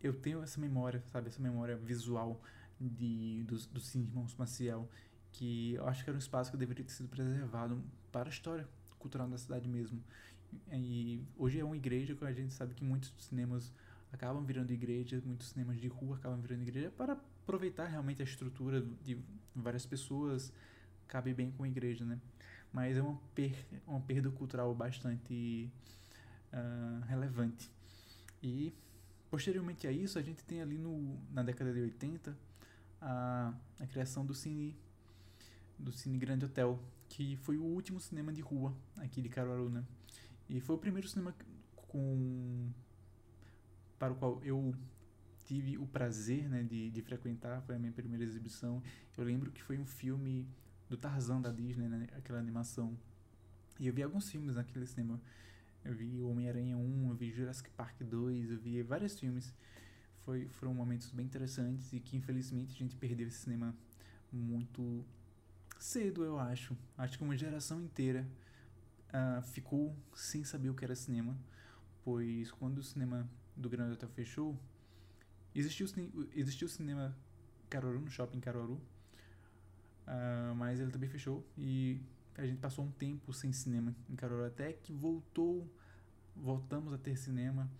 eu 0.00 0.14
tenho 0.14 0.40
essa 0.40 0.60
memória, 0.60 1.02
sabe, 1.10 1.26
essa 1.26 1.42
memória 1.42 1.76
visual 1.76 2.40
de 2.80 3.42
do, 3.42 3.56
do 3.68 3.80
Cine 3.80 4.04
Irmãos 4.04 4.36
Maciel, 4.36 4.88
que 5.32 5.74
eu 5.74 5.86
acho 5.88 6.04
que 6.04 6.10
era 6.10 6.16
um 6.16 6.20
espaço 6.20 6.50
que 6.50 6.56
deveria 6.56 6.84
ter 6.84 6.92
sido 6.92 7.08
preservado 7.08 7.82
para 8.10 8.28
a 8.28 8.32
história 8.32 8.68
cultural 8.98 9.28
da 9.28 9.38
cidade 9.38 9.68
mesmo. 9.68 10.02
E 10.70 11.24
hoje 11.36 11.58
é 11.58 11.64
uma 11.64 11.76
igreja 11.76 12.14
que 12.14 12.24
a 12.24 12.32
gente 12.32 12.52
sabe 12.52 12.74
que 12.74 12.84
muitos 12.84 13.12
cinemas 13.18 13.72
acabam 14.12 14.44
virando 14.44 14.72
igrejas, 14.72 15.24
muitos 15.24 15.48
cinemas 15.48 15.80
de 15.80 15.88
rua 15.88 16.16
acabam 16.16 16.40
virando 16.40 16.62
igreja 16.62 16.90
para 16.90 17.14
aproveitar 17.14 17.86
realmente 17.86 18.20
a 18.20 18.24
estrutura 18.24 18.84
de 19.02 19.18
várias 19.56 19.86
pessoas, 19.86 20.52
cabe 21.08 21.32
bem 21.32 21.50
com 21.50 21.64
a 21.64 21.68
igreja, 21.68 22.04
né? 22.04 22.20
Mas 22.72 22.96
é 22.96 23.02
uma, 23.02 23.18
per 23.34 23.54
uma 23.86 24.00
perda 24.00 24.30
cultural 24.30 24.74
bastante 24.74 25.70
uh, 26.52 27.04
relevante. 27.06 27.70
E 28.42 28.74
posteriormente 29.30 29.86
a 29.86 29.92
isso, 29.92 30.18
a 30.18 30.22
gente 30.22 30.44
tem 30.44 30.60
ali 30.60 30.76
no, 30.76 31.18
na 31.32 31.42
década 31.42 31.72
de 31.72 31.80
80 31.80 32.36
a, 33.00 33.54
a 33.80 33.86
criação 33.86 34.24
do 34.24 34.34
Cine 34.34 34.76
do 35.82 35.92
Cine 35.92 36.16
Grande 36.16 36.44
Hotel, 36.44 36.80
que 37.08 37.36
foi 37.36 37.58
o 37.58 37.64
último 37.64 38.00
cinema 38.00 38.32
de 38.32 38.40
rua 38.40 38.74
aqui 38.98 39.20
de 39.20 39.28
Caruaru, 39.28 39.68
né? 39.68 39.84
E 40.48 40.60
foi 40.60 40.76
o 40.76 40.78
primeiro 40.78 41.08
cinema 41.08 41.34
com 41.74 42.70
para 43.98 44.12
o 44.12 44.16
qual 44.16 44.40
eu 44.42 44.74
tive 45.44 45.78
o 45.78 45.86
prazer 45.86 46.48
né, 46.48 46.62
de, 46.62 46.90
de 46.90 47.02
frequentar, 47.02 47.60
foi 47.62 47.76
a 47.76 47.78
minha 47.78 47.92
primeira 47.92 48.24
exibição. 48.24 48.82
Eu 49.16 49.24
lembro 49.24 49.50
que 49.50 49.62
foi 49.62 49.78
um 49.78 49.84
filme 49.84 50.48
do 50.88 50.96
Tarzan 50.96 51.40
da 51.40 51.52
Disney, 51.52 51.88
né, 51.88 52.08
aquela 52.16 52.38
animação. 52.38 52.96
E 53.78 53.86
eu 53.86 53.92
vi 53.92 54.02
alguns 54.02 54.30
filmes 54.30 54.56
naquele 54.56 54.86
cinema. 54.86 55.20
Eu 55.84 55.94
vi 55.94 56.20
Homem-Aranha 56.20 56.76
1, 56.76 57.10
eu 57.10 57.14
vi 57.14 57.30
Jurassic 57.30 57.70
Park 57.70 58.00
2, 58.02 58.50
eu 58.50 58.58
vi 58.58 58.82
vários 58.82 59.18
filmes. 59.18 59.54
Foi, 60.24 60.48
foram 60.48 60.72
momentos 60.72 61.10
bem 61.10 61.26
interessantes 61.26 61.92
e 61.92 62.00
que 62.00 62.16
infelizmente 62.16 62.74
a 62.74 62.78
gente 62.78 62.96
perdeu 62.96 63.26
esse 63.26 63.38
cinema 63.38 63.74
muito 64.32 65.04
cedo, 65.82 66.24
eu 66.24 66.38
acho. 66.38 66.76
Acho 66.96 67.18
que 67.18 67.24
uma 67.24 67.36
geração 67.36 67.80
inteira 67.80 68.26
uh, 69.08 69.42
ficou 69.42 69.94
sem 70.14 70.44
saber 70.44 70.70
o 70.70 70.74
que 70.74 70.84
era 70.84 70.94
cinema, 70.94 71.36
pois 72.04 72.50
quando 72.52 72.78
o 72.78 72.82
cinema 72.82 73.28
do 73.56 73.68
Grande 73.68 73.92
Hotel 73.92 74.08
fechou, 74.10 74.58
existiu, 75.54 75.86
existiu 76.34 76.66
o 76.66 76.70
cinema 76.70 77.16
Caruaru, 77.68 78.00
no 78.00 78.10
shopping 78.10 78.40
Caruaru, 78.40 78.74
uh, 80.06 80.54
mas 80.56 80.80
ele 80.80 80.90
também 80.90 81.08
fechou 81.08 81.44
e 81.58 82.00
a 82.36 82.46
gente 82.46 82.58
passou 82.58 82.84
um 82.84 82.90
tempo 82.92 83.32
sem 83.32 83.52
cinema 83.52 83.94
em 84.08 84.14
Caruaru 84.14 84.46
até 84.46 84.72
que 84.72 84.92
voltou, 84.92 85.68
voltamos 86.34 86.92
a 86.92 86.98
ter 86.98 87.16
cinema 87.16 87.70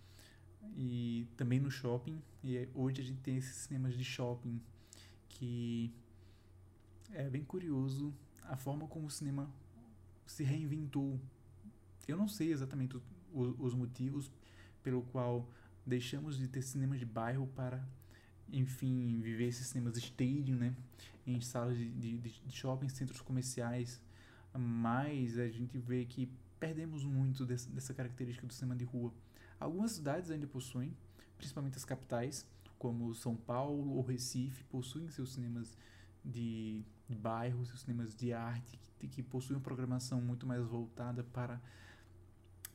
e 0.75 1.27
também 1.37 1.59
no 1.59 1.71
shopping. 1.71 2.21
E 2.43 2.67
hoje 2.73 3.01
a 3.01 3.03
gente 3.03 3.21
tem 3.21 3.37
esses 3.37 3.55
cinemas 3.55 3.97
de 3.97 4.03
shopping 4.03 4.61
que 5.29 5.93
é 7.13 7.29
bem 7.29 7.43
curioso 7.43 8.13
a 8.43 8.55
forma 8.55 8.87
como 8.87 9.07
o 9.07 9.09
cinema 9.09 9.49
se 10.25 10.43
reinventou. 10.43 11.19
Eu 12.07 12.17
não 12.17 12.27
sei 12.27 12.51
exatamente 12.51 12.97
os, 13.33 13.55
os 13.59 13.73
motivos 13.73 14.31
pelo 14.81 15.03
qual 15.03 15.47
deixamos 15.85 16.37
de 16.37 16.47
ter 16.47 16.61
cinemas 16.61 16.99
de 16.99 17.05
bairro 17.05 17.47
para, 17.55 17.85
enfim, 18.51 19.19
viver 19.21 19.47
esses 19.47 19.67
cinemas 19.67 19.97
stadium, 19.97 20.57
né? 20.57 20.75
Em 21.25 21.39
salas 21.39 21.77
de, 21.77 21.89
de, 21.89 22.17
de 22.17 22.51
shopping, 22.51 22.89
centros 22.89 23.21
comerciais. 23.21 24.01
Mas 24.53 25.37
a 25.37 25.47
gente 25.47 25.77
vê 25.77 26.05
que 26.05 26.29
perdemos 26.59 27.03
muito 27.03 27.45
desse, 27.45 27.69
dessa 27.69 27.93
característica 27.93 28.45
do 28.45 28.53
cinema 28.53 28.75
de 28.75 28.85
rua. 28.85 29.13
Algumas 29.59 29.93
cidades 29.93 30.29
ainda 30.29 30.47
possuem, 30.47 30.95
principalmente 31.37 31.77
as 31.77 31.85
capitais, 31.85 32.45
como 32.77 33.13
São 33.15 33.35
Paulo 33.35 33.93
ou 33.93 34.01
Recife, 34.01 34.63
possuem 34.65 35.09
seus 35.09 35.33
cinemas 35.33 35.77
de, 36.23 36.83
de 37.07 37.15
bairro, 37.15 37.65
seus 37.65 37.81
cinemas 37.81 38.15
de 38.15 38.33
arte, 38.33 38.79
que, 38.99 39.07
que 39.07 39.23
possuem 39.23 39.57
uma 39.57 39.63
programação 39.63 40.21
muito 40.21 40.45
mais 40.45 40.65
voltada 40.65 41.23
para 41.23 41.61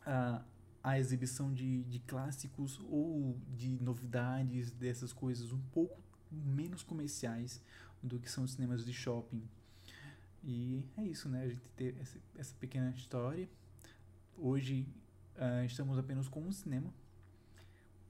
a 0.04 0.42
a 0.82 0.99
exibição 0.99 1.52
de, 1.52 1.82
de 1.85 1.99
clássicos 2.00 2.80
ou 2.88 3.38
de 3.56 3.78
novidades, 3.82 4.70
dessas 4.73 5.12
coisas 5.12 5.52
um 5.52 5.61
pouco 5.73 6.00
menos 6.30 6.82
comerciais 6.82 7.61
do 8.02 8.18
que 8.18 8.30
são 8.30 8.44
os 8.44 8.52
cinemas 8.52 8.85
de 8.85 8.92
shopping. 8.92 9.42
E 10.42 10.85
é 10.97 11.04
isso, 11.04 11.28
né? 11.28 11.42
A 11.42 11.49
gente 11.49 11.61
ter 11.76 11.97
essa, 12.00 12.18
essa 12.37 12.54
pequena 12.54 12.90
história. 12.90 13.49
Hoje 14.37 14.87
uh, 15.37 15.64
estamos 15.64 15.99
apenas 15.99 16.28
com 16.28 16.40
um 16.40 16.52
cinema 16.52 16.92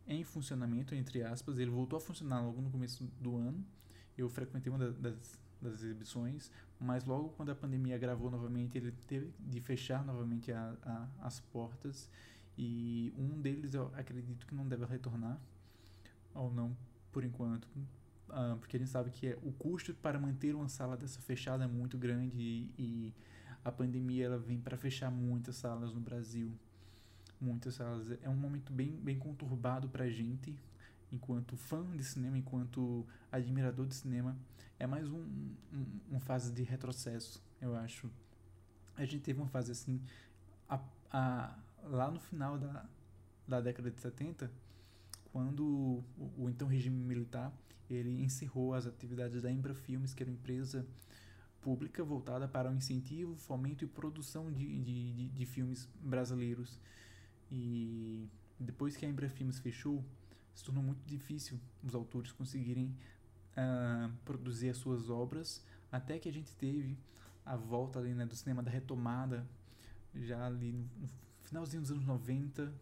em 0.07 0.23
funcionamento, 0.23 0.95
entre 0.95 1.23
aspas. 1.23 1.59
Ele 1.59 1.71
voltou 1.71 1.97
a 1.97 2.01
funcionar 2.01 2.43
logo 2.43 2.61
no 2.61 2.71
começo 2.71 3.05
do 3.21 3.37
ano. 3.37 3.65
Eu 4.17 4.29
frequentei 4.29 4.71
uma 4.71 4.79
das, 4.93 5.39
das 5.61 5.83
exibições, 5.83 6.51
mas 6.81 7.05
logo 7.05 7.31
quando 7.31 7.51
a 7.51 7.55
pandemia 7.55 7.97
agravou 7.97 8.31
novamente, 8.31 8.79
ele 8.79 8.93
teve 9.07 9.33
de 9.39 9.61
fechar 9.61 10.05
novamente 10.05 10.53
a, 10.53 10.75
a, 10.83 11.27
as 11.27 11.41
portas 11.41 12.09
e 12.57 13.13
um 13.17 13.41
deles 13.41 13.75
eu 13.75 13.93
acredito 13.97 14.47
que 14.47 14.55
não 14.55 14.67
deve 14.67 14.85
retornar, 14.85 15.39
ou 16.35 16.53
não 16.53 16.77
por 17.13 17.25
enquanto, 17.25 17.67
uh, 18.29 18.57
porque 18.59 18.77
a 18.77 18.81
gente 18.81 18.91
sabe 18.91 19.11
que 19.11 19.29
é, 19.29 19.39
o 19.43 19.53
custo 19.53 19.95
para 19.95 20.19
manter 20.19 20.55
uma 20.55 20.69
sala 20.69 20.97
dessa 20.97 21.21
fechada 21.21 21.65
é 21.65 21.67
muito 21.67 21.97
grande 21.97 22.39
e, 22.39 22.71
e 22.79 23.15
a 23.65 23.73
pandemia 23.73 24.27
ela 24.27 24.39
vem 24.39 24.59
para 24.59 24.77
fechar 24.77 25.11
muitas 25.11 25.57
salas 25.57 25.93
no 25.93 26.01
Brasil. 26.01 26.53
Muitas 27.41 27.75
salas. 27.75 28.11
É 28.23 28.29
um 28.29 28.37
momento 28.37 28.73
bem, 28.73 28.93
bem 28.97 29.19
conturbado 29.19 29.89
para 29.89 30.05
a 30.05 30.11
gente, 30.11 30.57
enquanto 31.13 31.57
fã 31.57 31.85
de 31.97 32.05
cinema, 32.05 32.39
enquanto 32.39 33.07
admirador 33.31 33.87
de 33.87 33.95
cinema. 33.95 34.37
É 34.79 34.87
mais 34.87 35.09
um, 35.09 35.55
um, 36.13 36.21
fase 36.21 36.53
de 36.53 36.63
retrocesso, 36.63 37.43
eu 37.61 37.75
acho. 37.75 38.09
A 38.97 39.05
gente 39.05 39.23
teve 39.23 39.41
uma 39.41 39.49
fase 39.49 39.73
assim. 39.73 40.01
A, 40.69 40.81
a, 41.11 41.59
lá 41.85 42.11
no 42.11 42.21
final 42.21 42.59
da, 42.59 42.87
da 43.47 43.61
década 43.61 43.91
de 43.91 44.01
70, 44.01 44.51
quando 45.33 45.65
o, 45.65 46.05
o 46.37 46.49
então 46.49 46.69
regime 46.69 47.03
militar 47.03 47.53
ele 47.91 48.23
encerrou 48.23 48.75
as 48.75 48.87
atividades 48.87 49.43
da 49.43 49.51
Embra 49.51 49.75
Filmes, 49.75 50.13
que 50.13 50.23
era 50.23 50.31
uma 50.31 50.37
empresa 50.37 50.87
pública 51.61 52.05
voltada 52.05 52.47
para 52.47 52.71
o 52.71 52.75
incentivo, 52.75 53.35
fomento 53.37 53.85
e 53.85 53.87
produção 53.87 54.53
de, 54.53 54.83
de, 54.83 55.13
de, 55.13 55.29
de 55.29 55.47
filmes 55.47 55.89
brasileiros. 56.01 56.79
E 57.51 58.29
depois 58.61 58.97
que 58.97 59.07
a 59.07 59.09
Embra 59.09 59.29
Filmes 59.29 59.59
fechou, 59.59 60.05
se 60.59 60.65
tornou 60.65 60.83
muito 60.83 61.05
difícil 61.07 61.57
os 61.85 61.95
autores 61.95 62.33
conseguirem 62.33 62.93
uh, 63.57 64.13
produzir 64.25 64.71
as 64.71 64.77
suas 64.77 65.09
obras, 65.09 65.65
até 65.91 66.19
que 66.19 66.29
a 66.29 66.33
gente 66.33 66.53
teve 66.57 66.99
a 67.47 67.55
volta 67.55 68.01
ali, 68.01 68.13
né, 68.13 68.27
do 68.27 68.35
cinema 68.35 68.61
da 68.61 68.69
retomada, 68.69 69.47
já 70.17 70.45
ali 70.47 70.73
no, 70.73 70.81
no 71.01 71.09
finalzinho 71.45 71.81
dos 71.81 71.93
anos 71.93 72.05
90, 72.05 72.75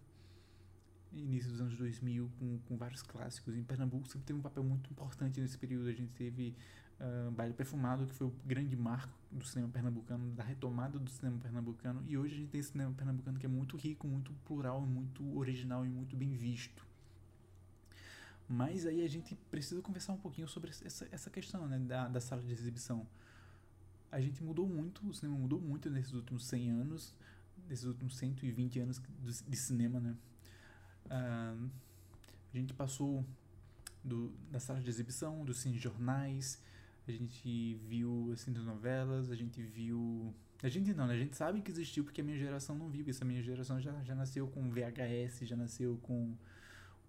início 1.13 1.51
dos 1.51 1.61
anos 1.61 1.77
2000, 1.77 2.31
com, 2.39 2.59
com 2.61 2.79
vários 2.79 3.03
clássicos. 3.03 3.55
Em 3.55 3.63
Pernambuco 3.63 4.09
sempre 4.09 4.27
teve 4.27 4.39
um 4.39 4.43
papel 4.43 4.65
muito 4.65 4.91
importante 4.91 5.39
nesse 5.39 5.59
período. 5.59 5.91
A 5.91 5.93
gente 5.93 6.13
teve 6.15 6.57
uh, 6.99 7.31
Baile 7.31 7.53
Perfumado, 7.53 8.07
que 8.07 8.15
foi 8.15 8.27
o 8.27 8.33
grande 8.47 8.75
marco 8.75 9.13
do 9.31 9.45
cinema 9.45 9.71
pernambucano, 9.71 10.33
da 10.33 10.43
retomada 10.43 10.99
do 10.99 11.11
cinema 11.11 11.39
pernambucano. 11.41 12.03
E 12.07 12.17
hoje 12.17 12.37
a 12.37 12.39
gente 12.39 12.49
tem 12.49 12.63
cinema 12.63 12.91
pernambucano 12.95 13.39
que 13.39 13.45
é 13.45 13.51
muito 13.51 13.77
rico, 13.77 14.09
muito 14.09 14.33
plural, 14.47 14.81
muito 14.81 15.37
original 15.37 15.85
e 15.85 15.91
muito 15.91 16.17
bem 16.17 16.33
visto. 16.33 16.86
Mas 18.49 18.87
aí 18.87 19.05
a 19.05 19.09
gente 19.09 19.35
precisa 19.51 19.83
conversar 19.83 20.13
um 20.13 20.19
pouquinho 20.19 20.47
sobre 20.47 20.71
essa, 20.71 21.09
essa 21.11 21.31
questão 21.31 21.67
né, 21.67 21.79
da, 21.79 22.09
da 22.09 22.21
sala 22.21 22.43
de 22.43 22.53
exibição. 22.53 23.07
A 24.11 24.21
gente 24.21 24.43
mudou 24.43 24.69
muito, 24.69 25.07
o 25.09 25.13
cinema 25.13 25.37
mudou 25.37 25.61
muito 25.61 25.91
nesses 25.91 26.13
últimos 26.13 26.47
100 26.47 26.71
anos 26.71 27.13
desses 27.69 27.85
últimos 27.85 28.17
120 28.17 28.79
anos 28.81 29.03
de 29.47 29.57
cinema, 29.57 30.01
né? 30.01 30.17
Uh, 31.07 31.71
a 32.53 32.57
gente 32.57 32.73
passou 32.73 33.25
do, 34.03 34.33
da 34.51 34.61
sala 34.61 34.81
de 34.81 34.89
exibição, 34.89 35.45
dos 35.45 35.59
cinejornais, 35.59 36.63
a 37.07 37.13
gente 37.13 37.75
viu 37.89 38.31
assim 38.33 38.53
das 38.53 38.65
novelas, 38.65 39.31
a 39.31 39.37
gente 39.37 39.61
viu. 39.63 40.35
A 40.63 40.69
gente 40.69 40.93
não, 40.95 41.07
né? 41.07 41.15
A 41.15 41.19
gente 41.19 41.37
sabe 41.37 41.61
que 41.61 41.71
existiu 41.71 42.03
porque 42.03 42.21
a 42.21 42.25
minha 42.25 42.39
geração 42.39 42.77
não 42.77 42.89
viu 42.89 43.07
isso. 43.07 43.23
A 43.23 43.27
minha 43.27 43.43
geração 43.43 43.81
já, 43.81 43.93
já 44.03 44.15
nasceu 44.15 44.49
com 44.49 44.71
VHS, 44.71 45.41
já 45.43 45.55
nasceu 45.55 45.99
com, 46.03 46.35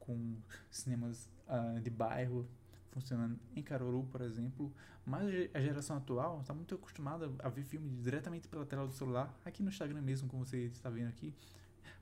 com 0.07 0.37
cinemas 0.71 1.29
uh, 1.47 1.79
de 1.81 1.89
bairro 1.89 2.47
funcionando 2.89 3.39
em 3.55 3.61
Caruaru, 3.61 4.07
por 4.11 4.21
exemplo. 4.21 4.73
Mas 5.05 5.27
a 5.53 5.61
geração 5.61 5.97
atual 5.97 6.41
está 6.41 6.53
muito 6.53 6.73
acostumada 6.73 7.31
a 7.39 7.49
ver 7.49 7.63
filme 7.63 7.89
diretamente 8.01 8.47
pela 8.47 8.65
tela 8.65 8.87
do 8.87 8.93
celular, 8.93 9.33
aqui 9.45 9.61
no 9.61 9.69
Instagram 9.69 10.01
mesmo, 10.01 10.27
como 10.27 10.43
você 10.43 10.65
está 10.65 10.89
vendo 10.89 11.09
aqui. 11.09 11.33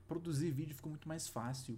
Produzir 0.08 0.52
vídeo 0.52 0.76
ficou 0.76 0.90
muito 0.90 1.08
mais 1.08 1.28
fácil. 1.28 1.78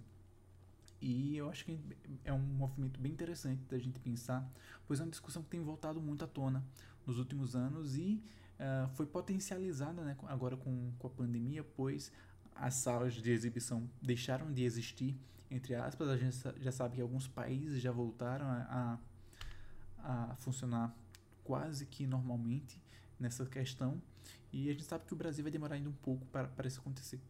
E 1.00 1.36
eu 1.36 1.48
acho 1.48 1.64
que 1.64 1.78
é 2.24 2.32
um 2.32 2.38
movimento 2.38 3.00
bem 3.00 3.12
interessante 3.12 3.62
da 3.68 3.78
gente 3.78 4.00
pensar, 4.00 4.48
pois 4.86 5.00
é 5.00 5.02
uma 5.04 5.10
discussão 5.10 5.42
que 5.42 5.48
tem 5.48 5.60
voltado 5.60 6.00
muito 6.00 6.24
à 6.24 6.28
tona 6.28 6.64
nos 7.06 7.18
últimos 7.18 7.54
anos 7.54 7.96
e 7.96 8.22
uh, 8.58 8.88
foi 8.94 9.06
potencializada 9.06 10.02
né, 10.02 10.16
agora 10.24 10.56
com, 10.56 10.92
com 10.98 11.06
a 11.06 11.10
pandemia, 11.10 11.62
pois 11.62 12.12
as 12.58 12.74
salas 12.74 13.14
de 13.14 13.30
exibição 13.30 13.88
deixaram 14.02 14.52
de 14.52 14.64
existir, 14.64 15.16
entre 15.50 15.74
aspas. 15.74 16.08
A 16.08 16.16
gente 16.16 16.36
já 16.60 16.72
sabe 16.72 16.96
que 16.96 17.00
alguns 17.00 17.26
países 17.26 17.80
já 17.80 17.92
voltaram 17.92 18.46
a, 18.46 18.98
a, 19.98 20.36
funcionar 20.36 20.94
quase 21.44 21.86
que 21.86 22.06
normalmente 22.06 22.82
nessa 23.18 23.44
questão, 23.46 24.00
e 24.52 24.68
a 24.68 24.72
gente 24.72 24.84
sabe 24.84 25.04
que 25.06 25.12
o 25.12 25.16
Brasil 25.16 25.42
vai 25.42 25.50
demorar 25.50 25.74
ainda 25.76 25.88
um 25.88 25.94
pouco 25.94 26.24
para, 26.26 26.48
para 26.48 26.68
isso 26.68 26.80
acontecer 26.80 27.20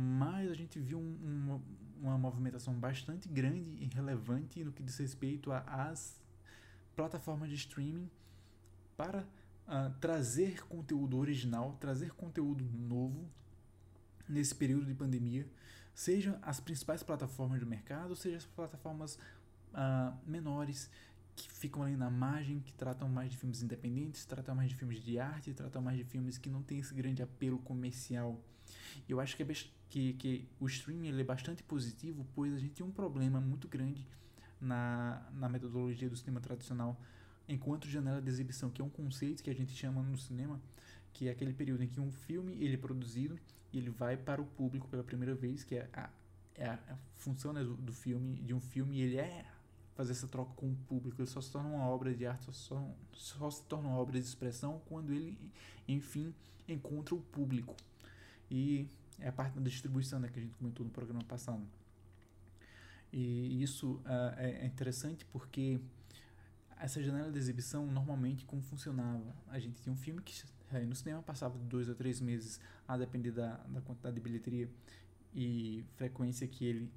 mas 0.00 0.48
a 0.48 0.54
gente 0.54 0.78
viu 0.78 0.96
um, 0.96 1.16
uma, 1.22 1.62
uma 2.00 2.18
movimentação 2.18 2.72
bastante 2.72 3.28
grande 3.28 3.70
e 3.82 3.86
relevante 3.92 4.62
no 4.62 4.72
que 4.72 4.80
diz 4.80 4.96
respeito 4.98 5.50
às 5.50 6.22
plataformas 6.94 7.48
de 7.48 7.56
streaming 7.56 8.08
para 8.96 9.22
uh, 9.66 9.92
trazer 10.00 10.64
conteúdo 10.66 11.18
original, 11.18 11.76
trazer 11.80 12.12
conteúdo 12.12 12.64
novo 12.64 13.28
nesse 14.28 14.54
período 14.54 14.86
de 14.86 14.94
pandemia, 14.94 15.46
seja 15.94 16.38
as 16.42 16.60
principais 16.60 17.02
plataformas 17.02 17.60
do 17.60 17.66
mercado, 17.66 18.14
seja 18.14 18.36
as 18.36 18.44
plataformas 18.44 19.18
uh, 19.72 20.16
menores 20.26 20.90
que 21.34 21.50
ficam 21.50 21.82
ali 21.82 21.96
na 21.96 22.10
margem, 22.10 22.60
que 22.60 22.72
tratam 22.72 23.08
mais 23.08 23.30
de 23.30 23.36
filmes 23.36 23.62
independentes, 23.62 24.24
tratam 24.24 24.54
mais 24.54 24.70
de 24.70 24.74
filmes 24.74 25.02
de 25.02 25.18
arte, 25.18 25.54
tratam 25.54 25.80
mais 25.80 25.96
de 25.96 26.04
filmes 26.04 26.36
que 26.36 26.50
não 26.50 26.62
têm 26.62 26.80
esse 26.80 26.92
grande 26.92 27.22
apelo 27.22 27.58
comercial. 27.58 28.40
Eu 29.08 29.20
acho 29.20 29.36
que, 29.36 29.42
é 29.42 29.46
que, 29.88 30.12
que 30.14 30.48
o 30.60 30.66
streaming 30.66 31.08
ele 31.08 31.20
é 31.20 31.24
bastante 31.24 31.62
positivo, 31.62 32.26
pois 32.34 32.52
a 32.52 32.58
gente 32.58 32.74
tem 32.74 32.84
um 32.84 32.90
problema 32.90 33.40
muito 33.40 33.68
grande 33.68 34.06
na, 34.60 35.22
na 35.32 35.48
metodologia 35.48 36.08
do 36.08 36.16
cinema 36.16 36.40
tradicional 36.40 37.00
enquanto 37.48 37.88
janela 37.88 38.20
de 38.20 38.28
exibição, 38.28 38.68
que 38.68 38.82
é 38.82 38.84
um 38.84 38.90
conceito 38.90 39.42
que 39.42 39.48
a 39.50 39.54
gente 39.54 39.72
chama 39.74 40.02
no 40.02 40.18
cinema, 40.18 40.60
que 41.12 41.28
é 41.28 41.30
aquele 41.30 41.52
período 41.52 41.82
em 41.82 41.88
que 41.88 42.00
um 42.00 42.12
filme 42.12 42.52
ele 42.62 42.74
é 42.74 42.78
produzido 42.78 43.38
e 43.72 43.78
ele 43.78 43.90
vai 43.90 44.16
para 44.16 44.40
o 44.40 44.46
público 44.46 44.88
pela 44.88 45.04
primeira 45.04 45.34
vez, 45.34 45.64
que 45.64 45.76
é 45.76 45.88
a, 45.92 46.10
é 46.54 46.66
a, 46.66 46.98
função 47.16 47.52
né, 47.52 47.62
do, 47.62 47.74
do 47.74 47.92
filme, 47.92 48.36
de 48.36 48.54
um 48.54 48.60
filme, 48.60 49.00
ele 49.00 49.16
é 49.16 49.44
fazer 49.94 50.12
essa 50.12 50.28
troca 50.28 50.52
com 50.54 50.70
o 50.70 50.76
público. 50.86 51.20
Ele 51.20 51.28
só 51.28 51.40
se 51.40 51.50
torna 51.50 51.68
uma 51.68 51.88
obra 51.88 52.14
de 52.14 52.26
arte, 52.26 52.52
só, 52.52 52.88
só 53.12 53.50
se 53.50 53.62
torna 53.64 53.88
uma 53.88 53.98
obra 53.98 54.18
de 54.18 54.26
expressão 54.26 54.80
quando 54.86 55.12
ele, 55.12 55.36
enfim, 55.86 56.34
encontra 56.66 57.14
o 57.14 57.20
público. 57.20 57.74
E 58.50 58.88
é 59.18 59.28
a 59.28 59.32
parte 59.32 59.58
da 59.58 59.68
distribuição 59.68 60.20
né, 60.20 60.28
que 60.28 60.38
a 60.38 60.42
gente 60.42 60.54
comentou 60.54 60.84
no 60.84 60.92
programa 60.92 61.22
passado. 61.24 61.62
E 63.12 63.62
isso 63.62 63.94
uh, 64.04 64.34
é 64.36 64.66
interessante 64.66 65.24
porque 65.26 65.80
essa 66.78 67.02
janela 67.02 67.30
de 67.30 67.38
exibição 67.38 67.86
normalmente 67.86 68.44
como 68.44 68.62
funcionava. 68.62 69.34
A 69.48 69.58
gente 69.58 69.80
tinha 69.82 69.92
um 69.92 69.96
filme 69.96 70.22
que 70.22 70.32
no 70.86 70.94
cinema 70.94 71.22
passava 71.22 71.58
de 71.58 71.64
dois 71.64 71.88
a 71.88 71.94
três 71.94 72.20
meses, 72.20 72.60
a 72.86 72.96
depender 72.96 73.30
da, 73.30 73.56
da 73.68 73.80
quantidade 73.80 74.14
de 74.14 74.20
bilheteria 74.20 74.68
e 75.34 75.84
frequência 75.96 76.46
que 76.46 76.64
ele 76.64 76.90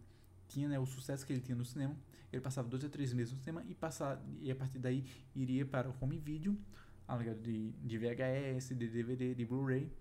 tinha, 0.47 0.67
né, 0.67 0.79
o 0.79 0.85
sucesso 0.85 1.25
que 1.25 1.33
ele 1.33 1.41
tinha 1.41 1.55
no 1.55 1.65
cinema. 1.65 1.95
Ele 2.31 2.41
passava 2.41 2.67
dois 2.67 2.83
a 2.83 2.89
três 2.89 3.13
meses 3.13 3.33
no 3.33 3.39
cinema 3.39 3.63
e, 3.67 3.73
passar, 3.73 4.21
e 4.41 4.51
a 4.51 4.55
partir 4.55 4.79
daí 4.79 5.05
iria 5.35 5.65
para 5.65 5.89
o 5.89 5.95
home 5.99 6.17
video, 6.17 6.57
alugado 7.07 7.41
de, 7.41 7.71
de 7.71 7.97
VHS, 7.97 8.69
de 8.69 8.75
DVD, 8.75 9.35
de 9.35 9.45
Blu-ray, 9.45 9.91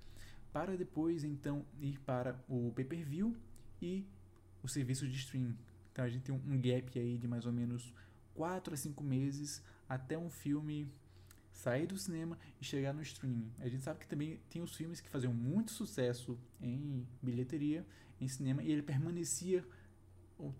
para 0.52 0.76
depois 0.76 1.24
então 1.24 1.64
ir 1.80 1.98
para 2.00 2.42
o 2.48 2.72
pay-per-view 2.74 3.36
e 3.80 4.06
o 4.62 4.68
serviço 4.68 5.08
de 5.08 5.16
streaming. 5.16 5.56
Então 5.92 6.04
a 6.04 6.08
gente 6.08 6.22
tem 6.22 6.34
um 6.34 6.60
gap 6.60 6.98
aí 6.98 7.18
de 7.18 7.26
mais 7.26 7.46
ou 7.46 7.52
menos 7.52 7.92
4 8.34 8.74
a 8.74 8.76
5 8.76 9.02
meses 9.02 9.62
até 9.88 10.16
um 10.16 10.30
filme 10.30 10.88
sair 11.52 11.86
do 11.86 11.98
cinema 11.98 12.38
e 12.60 12.64
chegar 12.64 12.92
no 12.92 13.02
streaming. 13.02 13.52
A 13.60 13.68
gente 13.68 13.82
sabe 13.82 14.00
que 14.00 14.08
também 14.08 14.40
tem 14.48 14.62
os 14.62 14.74
filmes 14.74 15.00
que 15.00 15.08
faziam 15.08 15.32
muito 15.32 15.72
sucesso 15.72 16.38
em 16.60 17.06
bilheteria, 17.22 17.86
em 18.20 18.28
cinema, 18.28 18.62
e 18.62 18.70
ele 18.70 18.82
permanecia 18.82 19.64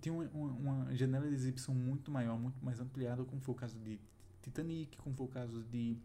tem 0.01 0.13
uma, 0.13 0.95
janela 0.95 1.27
de 1.27 1.35
exibição 1.35 1.75
muito 1.75 2.11
maior, 2.11 2.39
muito 2.39 2.63
mais 2.63 2.81
ampliada, 2.81 3.25
como 3.25 3.41
foi 3.41 3.55
o 3.55 3.57
caso 3.57 3.79
de 3.79 3.99
Titanic, 4.43 4.99
como 4.99 5.17
foi 5.17 5.27
o 5.27 5.29
caso 5.29 5.63
de 5.65 5.97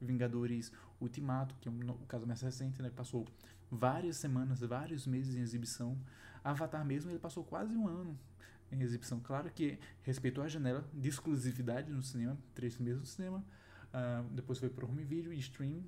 Vingadores 0.00 0.72
Ultimato, 1.00 1.54
que 1.60 1.68
é 1.68 1.72
o 1.72 2.06
caso 2.08 2.26
mais 2.26 2.40
recente, 2.40 2.82
né, 2.82 2.90
passou 2.90 3.26
várias 3.70 4.16
semanas, 4.16 4.60
vários 4.60 5.06
meses 5.06 5.36
em 5.36 5.40
exibição. 5.40 5.96
Avatar 6.42 6.84
mesmo, 6.84 7.10
ele 7.10 7.18
passou 7.18 7.44
quase 7.44 7.74
um 7.76 7.86
ano 7.86 8.18
em 8.70 8.80
exibição. 8.82 9.20
Claro 9.20 9.50
que 9.50 9.78
respeitou 10.02 10.42
a 10.42 10.48
janela 10.48 10.84
de 10.92 11.08
exclusividade 11.08 11.90
no 11.90 12.02
cinema, 12.02 12.36
três 12.54 12.76
meses 12.78 13.00
no 13.00 13.06
cinema, 13.06 13.44
uh, 13.94 14.28
depois 14.30 14.58
foi 14.58 14.68
para 14.68 14.84
home 14.84 15.04
video 15.04 15.32
e 15.32 15.38
streaming. 15.38 15.84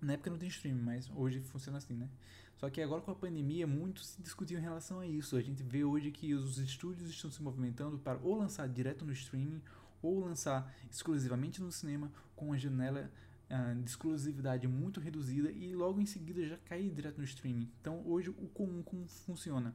Na 0.00 0.14
época 0.14 0.30
não 0.30 0.38
tem 0.38 0.48
streaming, 0.48 0.82
mas 0.82 1.10
hoje 1.14 1.40
funciona 1.40 1.78
assim, 1.78 1.94
né? 1.94 2.08
Só 2.56 2.68
que 2.68 2.82
agora 2.82 3.00
com 3.00 3.10
a 3.10 3.14
pandemia, 3.14 3.66
muito 3.66 4.04
se 4.04 4.20
discutiu 4.20 4.58
em 4.58 4.62
relação 4.62 5.00
a 5.00 5.06
isso. 5.06 5.36
A 5.36 5.40
gente 5.40 5.62
vê 5.62 5.82
hoje 5.82 6.10
que 6.10 6.34
os 6.34 6.58
estúdios 6.58 7.08
estão 7.08 7.30
se 7.30 7.42
movimentando 7.42 7.98
para 7.98 8.18
ou 8.18 8.36
lançar 8.36 8.68
direto 8.68 9.04
no 9.04 9.12
streaming 9.12 9.62
ou 10.02 10.20
lançar 10.20 10.70
exclusivamente 10.90 11.62
no 11.62 11.72
cinema 11.72 12.12
com 12.36 12.46
uma 12.46 12.58
janela 12.58 13.10
uh, 13.50 13.82
de 13.82 13.88
exclusividade 13.88 14.68
muito 14.68 15.00
reduzida 15.00 15.50
e 15.50 15.74
logo 15.74 16.00
em 16.00 16.06
seguida 16.06 16.46
já 16.46 16.58
cair 16.58 16.90
direto 16.90 17.18
no 17.18 17.24
streaming. 17.24 17.70
Então 17.80 18.02
hoje 18.06 18.28
o 18.30 18.48
comum 18.48 18.82
como 18.82 19.06
funciona? 19.06 19.70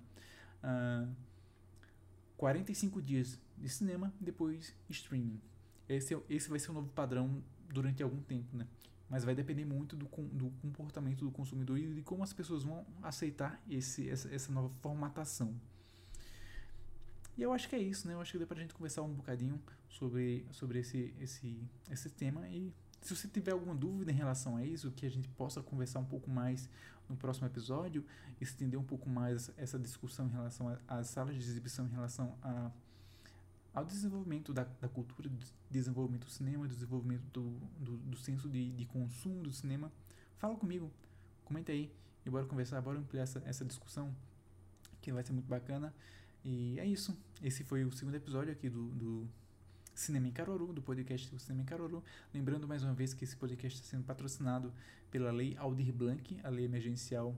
Uh, 0.63 0.67
ah, 0.67 1.07
45 2.37 3.01
dias 3.01 3.39
de 3.57 3.69
cinema, 3.69 4.13
depois 4.19 4.75
streaming. 4.89 5.39
Esse, 5.87 6.17
esse 6.29 6.49
vai 6.49 6.59
ser 6.59 6.71
o 6.71 6.73
novo 6.73 6.89
padrão 6.89 7.43
durante 7.69 8.01
algum 8.01 8.21
tempo, 8.21 8.55
né? 8.55 8.67
mas 9.09 9.23
vai 9.23 9.35
depender 9.35 9.65
muito 9.65 9.95
do, 9.95 10.05
do 10.05 10.49
comportamento 10.61 11.23
do 11.23 11.31
consumidor 11.31 11.77
e 11.77 11.93
de 11.93 12.01
como 12.01 12.23
as 12.23 12.33
pessoas 12.33 12.63
vão 12.63 12.85
aceitar 13.03 13.61
esse, 13.69 14.09
essa, 14.09 14.33
essa 14.33 14.51
nova 14.51 14.69
formatação. 14.81 15.53
E 17.37 17.41
eu 17.41 17.51
acho 17.51 17.69
que 17.69 17.75
é 17.75 17.79
isso, 17.79 18.07
né? 18.07 18.13
Eu 18.13 18.21
acho 18.21 18.31
que 18.31 18.37
deu 18.37 18.47
pra 18.47 18.59
gente 18.59 18.73
conversar 18.73 19.01
um 19.03 19.13
bocadinho 19.13 19.61
sobre, 19.89 20.45
sobre 20.51 20.79
esse, 20.79 21.13
esse, 21.19 21.61
esse 21.91 22.09
tema. 22.09 22.47
E 22.47 22.73
se 23.01 23.15
você 23.15 23.27
tiver 23.27 23.51
alguma 23.51 23.75
dúvida 23.75 24.11
em 24.11 24.15
relação 24.15 24.55
a 24.57 24.65
isso, 24.65 24.91
que 24.91 25.05
a 25.05 25.11
gente 25.11 25.27
possa 25.29 25.61
conversar 25.61 25.99
um 25.99 26.05
pouco 26.05 26.29
mais 26.29 26.69
no 27.07 27.15
próximo 27.15 27.45
episódio, 27.45 28.03
estender 28.41 28.79
um 28.79 28.83
pouco 28.83 29.09
mais 29.09 29.51
essa 29.57 29.77
discussão 29.77 30.27
em 30.27 30.31
relação 30.31 30.75
às 30.87 31.07
salas 31.07 31.35
de 31.35 31.41
exibição, 31.41 31.85
em 31.85 31.91
relação 31.91 32.35
a 32.41 32.71
ao 33.75 33.83
desenvolvimento 33.83 34.53
da, 34.53 34.63
da 34.63 34.87
cultura, 34.87 35.27
do 35.27 35.37
desenvolvimento 35.69 36.25
do 36.25 36.31
cinema, 36.31 36.65
do 36.65 36.73
desenvolvimento 36.73 37.23
do, 37.33 37.49
do, 37.77 37.97
do 37.97 38.17
senso 38.17 38.47
de, 38.49 38.71
de 38.71 38.85
consumo 38.85 39.43
do 39.43 39.51
cinema, 39.51 39.91
fala 40.37 40.55
comigo, 40.55 40.89
comenta 41.43 41.73
aí 41.73 41.91
e 42.25 42.29
bora 42.29 42.45
conversar, 42.45 42.81
bora 42.81 42.97
ampliar 42.97 43.23
essa, 43.23 43.43
essa 43.45 43.65
discussão 43.65 44.15
que 45.01 45.11
vai 45.11 45.23
ser 45.23 45.33
muito 45.33 45.47
bacana. 45.47 45.93
E 46.43 46.79
é 46.79 46.85
isso. 46.85 47.15
Esse 47.43 47.63
foi 47.63 47.83
o 47.83 47.91
segundo 47.91 48.15
episódio 48.15 48.53
aqui 48.53 48.69
do, 48.69 48.87
do 48.91 49.27
Cinema 49.93 50.27
em 50.27 50.31
Caruaru, 50.31 50.71
do 50.71 50.81
podcast 50.81 51.29
do 51.29 51.37
Cinema 51.37 51.63
em 51.63 51.65
Caruaru. 51.65 52.03
Lembrando 52.33 52.67
mais 52.67 52.81
uma 52.83 52.93
vez 52.93 53.13
que 53.13 53.25
esse 53.25 53.35
podcast 53.35 53.79
está 53.79 53.91
sendo 53.91 54.05
patrocinado 54.05 54.73
pela 55.11 55.31
Lei 55.31 55.55
Aldir 55.57 55.93
Blanc, 55.93 56.39
a 56.43 56.49
lei 56.49 56.65
emergencial 56.65 57.29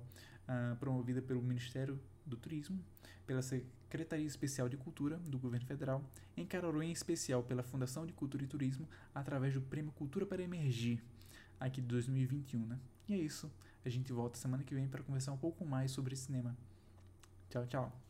uh, 0.47 0.76
promovida 0.78 1.21
pelo 1.21 1.41
Ministério 1.41 2.00
do 2.26 2.38
Turismo, 2.38 2.80
pela 3.28 3.42
Secretaria 3.42 4.26
Especial 4.26 4.68
de 4.70 4.78
Cultura 4.78 5.18
do 5.18 5.38
Governo 5.38 5.68
Federal, 5.68 6.04
em 6.36 6.48
em 6.82 6.92
especial 6.92 7.44
pela 7.44 7.62
Fundação 7.62 8.06
de 8.06 8.13
Cultura 8.13 8.44
e 8.44 8.48
Turismo, 8.48 8.88
através 9.13 9.54
do 9.54 9.62
Prêmio 9.62 9.92
Cultura 9.92 10.26
para 10.26 10.42
Emergir, 10.42 11.04
aqui 11.60 11.82
de 11.82 11.88
2021, 11.88 12.66
né? 12.66 12.80
E 13.08 13.13
é 13.13 13.18
isso. 13.18 13.52
A 13.86 13.90
gente 13.90 14.12
volta 14.12 14.38
semana 14.38 14.63
que 14.63 14.74
vem 14.74 14.88
para 14.88 15.04
conversar 15.04 15.34
um 15.34 15.38
pouco 15.38 15.66
mais 15.66 15.92
sobre 15.92 16.16
cinema. 16.16 16.58
Tchau, 17.50 17.66
tchau. 17.68 18.07